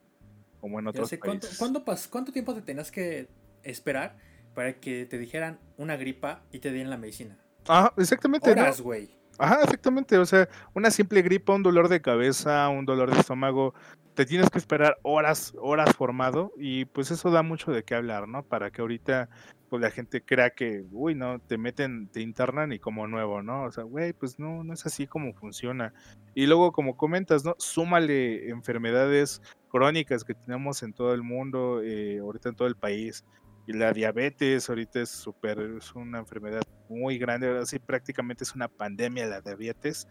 [0.60, 1.58] Como en otros países.
[1.58, 3.28] ¿cuánto, ¿Cuánto tiempo te tenías que
[3.62, 4.16] esperar
[4.54, 7.38] para que te dijeran una gripa y te dieran la medicina.
[7.70, 8.50] Ajá, exactamente.
[8.50, 9.16] Horas, güey.
[9.38, 10.18] Ajá, exactamente.
[10.18, 13.74] O sea, una simple gripa, un dolor de cabeza, un dolor de estómago,
[14.14, 18.28] te tienes que esperar horas, horas formado y pues eso da mucho de qué hablar,
[18.28, 18.42] ¿no?
[18.42, 19.30] Para que ahorita
[19.70, 23.62] pues la gente crea que, uy, no, te meten, te internan y como nuevo, ¿no?
[23.62, 25.94] O sea, güey, pues no, no es así como funciona.
[26.34, 27.54] Y luego, como comentas, ¿no?
[27.56, 29.40] Súmale enfermedades
[29.70, 33.24] crónicas que tenemos en todo el mundo, eh, ahorita en todo el país.
[33.70, 38.52] Y la diabetes ahorita es súper, es una enfermedad muy grande, ahora sí prácticamente es
[38.52, 40.08] una pandemia la diabetes.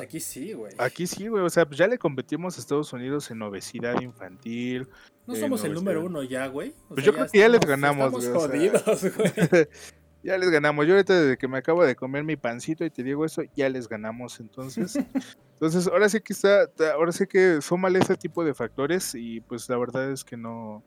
[0.00, 0.72] aquí sí, güey.
[0.78, 4.88] Aquí sí, güey, o sea, pues ya le competimos a Estados Unidos en obesidad infantil.
[5.26, 6.74] No somos el número uno ya, güey.
[6.88, 8.32] Pues yo creo que ya les ganamos, güey.
[8.32, 9.68] Jodidos, güey.
[10.22, 10.86] ya les ganamos.
[10.86, 13.68] Yo ahorita desde que me acabo de comer mi pancito y te digo eso, ya
[13.68, 14.40] les ganamos.
[14.40, 14.96] Entonces,
[15.52, 19.68] entonces ahora sí que está, ahora sí que mal ese tipo de factores y pues
[19.68, 20.82] la verdad es que no,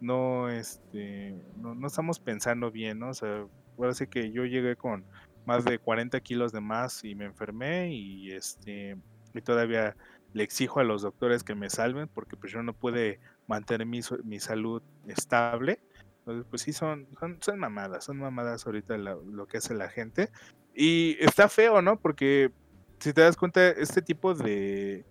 [0.00, 3.10] no, este, no, no estamos pensando bien, ¿no?
[3.10, 3.46] O sea,
[3.92, 5.04] sí que yo llegué con
[5.46, 8.96] más de 40 kilos de más y me enfermé y este,
[9.32, 9.96] y todavía
[10.32, 14.00] le exijo a los doctores que me salven porque pues yo no pude mantener mi,
[14.24, 15.80] mi salud estable.
[16.18, 17.06] Entonces, pues sí, son,
[17.40, 20.30] son, mamadas, son mamadas ahorita lo que hace la gente.
[20.74, 22.00] Y está feo, ¿no?
[22.00, 22.50] Porque
[22.98, 25.04] si te das cuenta, este tipo de,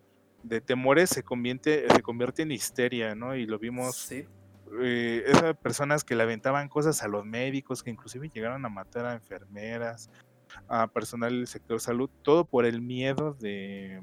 [0.44, 3.36] de temores se convierte, se convierte en histeria, ¿no?
[3.36, 4.12] Y lo vimos
[4.82, 9.06] eh, esas personas que le aventaban cosas a los médicos, que inclusive llegaron a matar
[9.06, 10.10] a enfermeras,
[10.68, 14.02] a personal del sector salud, todo por el miedo de,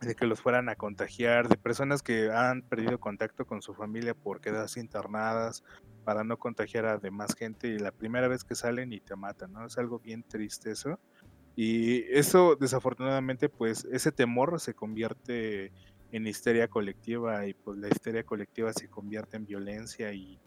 [0.00, 4.14] de que los fueran a contagiar, de personas que han perdido contacto con su familia
[4.14, 5.64] por quedarse internadas
[6.04, 9.52] para no contagiar a demás gente y la primera vez que salen y te matan,
[9.52, 9.66] ¿no?
[9.66, 10.98] Es algo bien triste eso.
[11.56, 15.72] Y eso desafortunadamente pues ese temor se convierte
[16.14, 20.38] en histeria colectiva y pues la histeria colectiva se convierte en violencia y,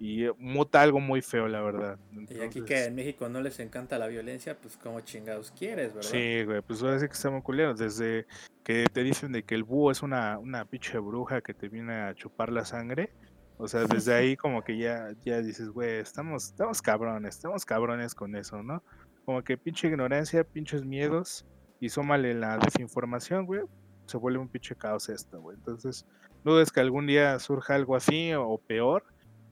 [0.00, 1.96] y muta algo muy feo, la verdad.
[2.28, 6.10] y aquí que en México no les encanta la violencia, pues como chingados quieres, ¿verdad?
[6.10, 7.78] Sí, güey, pues ahora sí que estamos culeros.
[7.78, 8.26] Desde
[8.64, 11.94] que te dicen de que el búho es una, una pinche bruja que te viene
[11.94, 13.12] a chupar la sangre.
[13.58, 18.16] O sea, desde ahí como que ya, ya dices, güey, estamos, estamos cabrones, estamos cabrones
[18.16, 18.82] con eso, ¿no?
[19.24, 21.46] Como que pinche ignorancia, pinches miedos
[21.78, 23.62] y súmale la desinformación, güey,
[24.12, 25.56] se vuelve un pinche caos esto, güey.
[25.56, 26.06] Entonces,
[26.44, 29.04] no es que algún día surja algo así o peor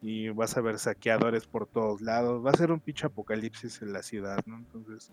[0.03, 2.45] y vas a ver saqueadores por todos lados.
[2.45, 4.59] Va a ser un pinche apocalipsis en la ciudad, ¿no?
[4.59, 5.11] Entonces,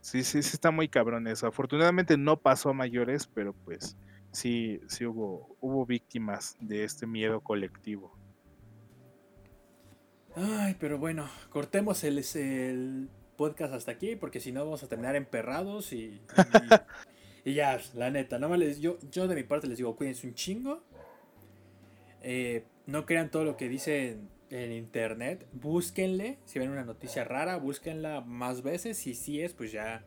[0.00, 1.46] sí, sí, sí está muy cabrón eso.
[1.46, 3.96] Afortunadamente no pasó a mayores, pero pues
[4.30, 8.16] sí, sí hubo, hubo víctimas de este miedo colectivo.
[10.34, 15.14] Ay, pero bueno, cortemos el, el podcast hasta aquí, porque si no vamos a terminar
[15.14, 16.22] emperrados y Y
[17.44, 20.82] ya, la neta, no les, yo, yo de mi parte les digo, cuídense un chingo.
[22.22, 25.46] Eh, no crean todo lo que dicen en internet.
[25.52, 26.38] Búsquenle.
[26.44, 28.98] Si ven una noticia rara, búsquenla más veces.
[28.98, 30.04] Si sí es, pues ya.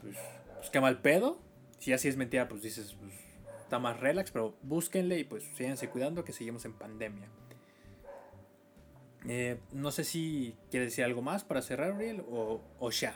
[0.00, 0.16] Pues,
[0.56, 1.40] pues qué mal pedo.
[1.78, 3.14] Si así es mentira, pues dices, pues,
[3.62, 4.30] está más relax.
[4.30, 7.28] Pero búsquenle y pues síganse cuidando que seguimos en pandemia.
[9.28, 13.14] Eh, no sé si quieres decir algo más para cerrar, Uriel, o, o ya.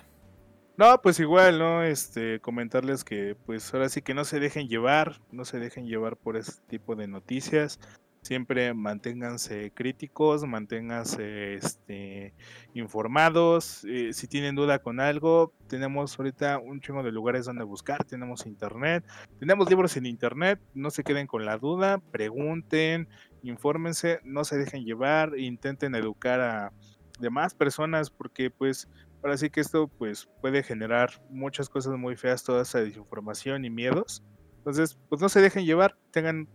[0.80, 1.82] No, pues igual, ¿no?
[1.82, 6.16] Este, comentarles que pues ahora sí que no se dejen llevar, no se dejen llevar
[6.16, 7.78] por este tipo de noticias.
[8.22, 12.32] Siempre manténganse críticos, manténganse este,
[12.72, 13.84] informados.
[13.84, 18.02] Eh, si tienen duda con algo, tenemos ahorita un chingo de lugares donde buscar.
[18.04, 19.04] Tenemos internet,
[19.38, 20.62] tenemos libros en internet.
[20.72, 23.06] No se queden con la duda, pregunten,
[23.42, 26.72] infórmense, no se dejen llevar, intenten educar a
[27.18, 28.88] demás personas porque pues
[29.22, 33.70] Ahora sí que esto pues puede generar muchas cosas muy feas, toda esa desinformación y
[33.70, 34.22] miedos.
[34.58, 36.48] Entonces, pues no se dejen llevar, tengan,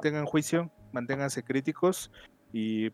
[0.00, 2.10] tengan juicio, manténganse críticos
[2.52, 2.90] y,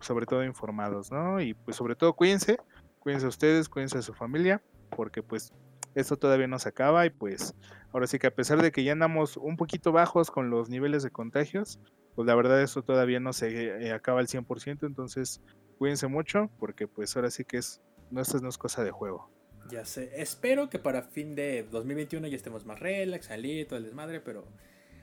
[0.00, 1.40] sobre todo informados, ¿no?
[1.40, 2.58] Y pues sobre todo cuídense,
[2.98, 4.62] cuídense a ustedes, cuídense a su familia,
[4.96, 5.52] porque pues
[5.94, 7.54] esto todavía no se acaba y pues
[7.92, 11.02] ahora sí que a pesar de que ya andamos un poquito bajos con los niveles
[11.02, 11.80] de contagios,
[12.14, 15.40] pues la verdad esto todavía no se eh, acaba al 100%, entonces
[15.78, 17.80] cuídense mucho porque pues ahora sí que es
[18.10, 19.30] no, esto no es cosa de juego.
[19.70, 20.10] Ya sé.
[20.16, 24.44] Espero que para fin de 2021 ya estemos más relax, salir, todo el desmadre, pero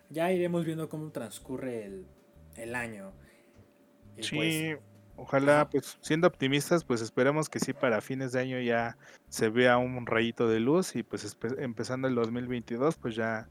[0.10, 2.03] ya iremos viendo cómo transcurre
[2.55, 3.14] el, año.
[4.20, 4.80] sí, pues,
[5.16, 8.97] ojalá, pues siendo optimistas, pues esperemos que sí para fines de año ya
[9.30, 13.47] se vea un rayito de luz y pues empezando el 2022, pues ya,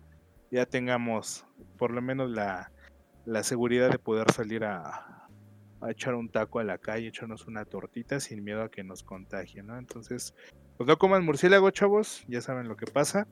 [0.50, 1.46] ya tengamos
[1.78, 2.72] por lo menos la,
[3.24, 5.25] la seguridad de poder salir a,
[5.86, 9.02] a echar un taco a la calle, echarnos una tortita sin miedo a que nos
[9.02, 9.78] contagie, ¿no?
[9.78, 10.34] Entonces,
[10.76, 13.26] pues no coman murciélago, chavos, ya saben lo que pasa.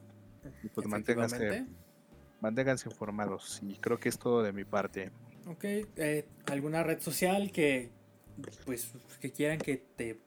[0.62, 1.66] Y pues manténganse,
[2.40, 3.60] manténganse informados.
[3.62, 5.10] Y creo que es todo de mi parte.
[5.46, 7.90] Ok, eh, ¿alguna red social que
[8.64, 10.20] pues que quieran que te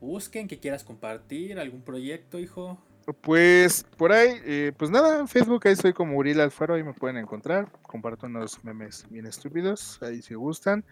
[0.00, 2.82] busquen, que quieras compartir, algún proyecto, hijo?
[3.20, 6.92] Pues por ahí, eh, pues nada, en Facebook ahí soy como Uriel Alfaro, ahí me
[6.92, 7.70] pueden encontrar.
[7.82, 10.84] Comparto unos memes bien estúpidos, ahí si gustan.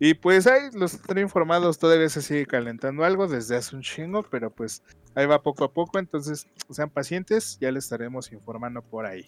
[0.00, 4.22] Y pues ahí los estoy informados, todavía se sigue calentando algo desde hace un chingo,
[4.22, 4.82] pero pues
[5.14, 9.26] ahí va poco a poco, entonces sean pacientes, ya les estaremos informando por ahí.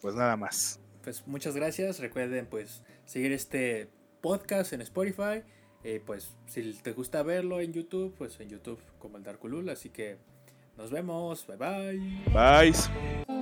[0.00, 0.80] Pues nada más.
[1.02, 3.90] Pues muchas gracias, recuerden pues seguir este
[4.22, 5.42] podcast en Spotify.
[5.82, 9.90] Eh, pues si te gusta verlo en YouTube, pues en YouTube como el Darkulul, así
[9.90, 10.16] que
[10.76, 11.44] nos vemos.
[11.46, 12.00] Bye bye.
[12.32, 13.33] Bye.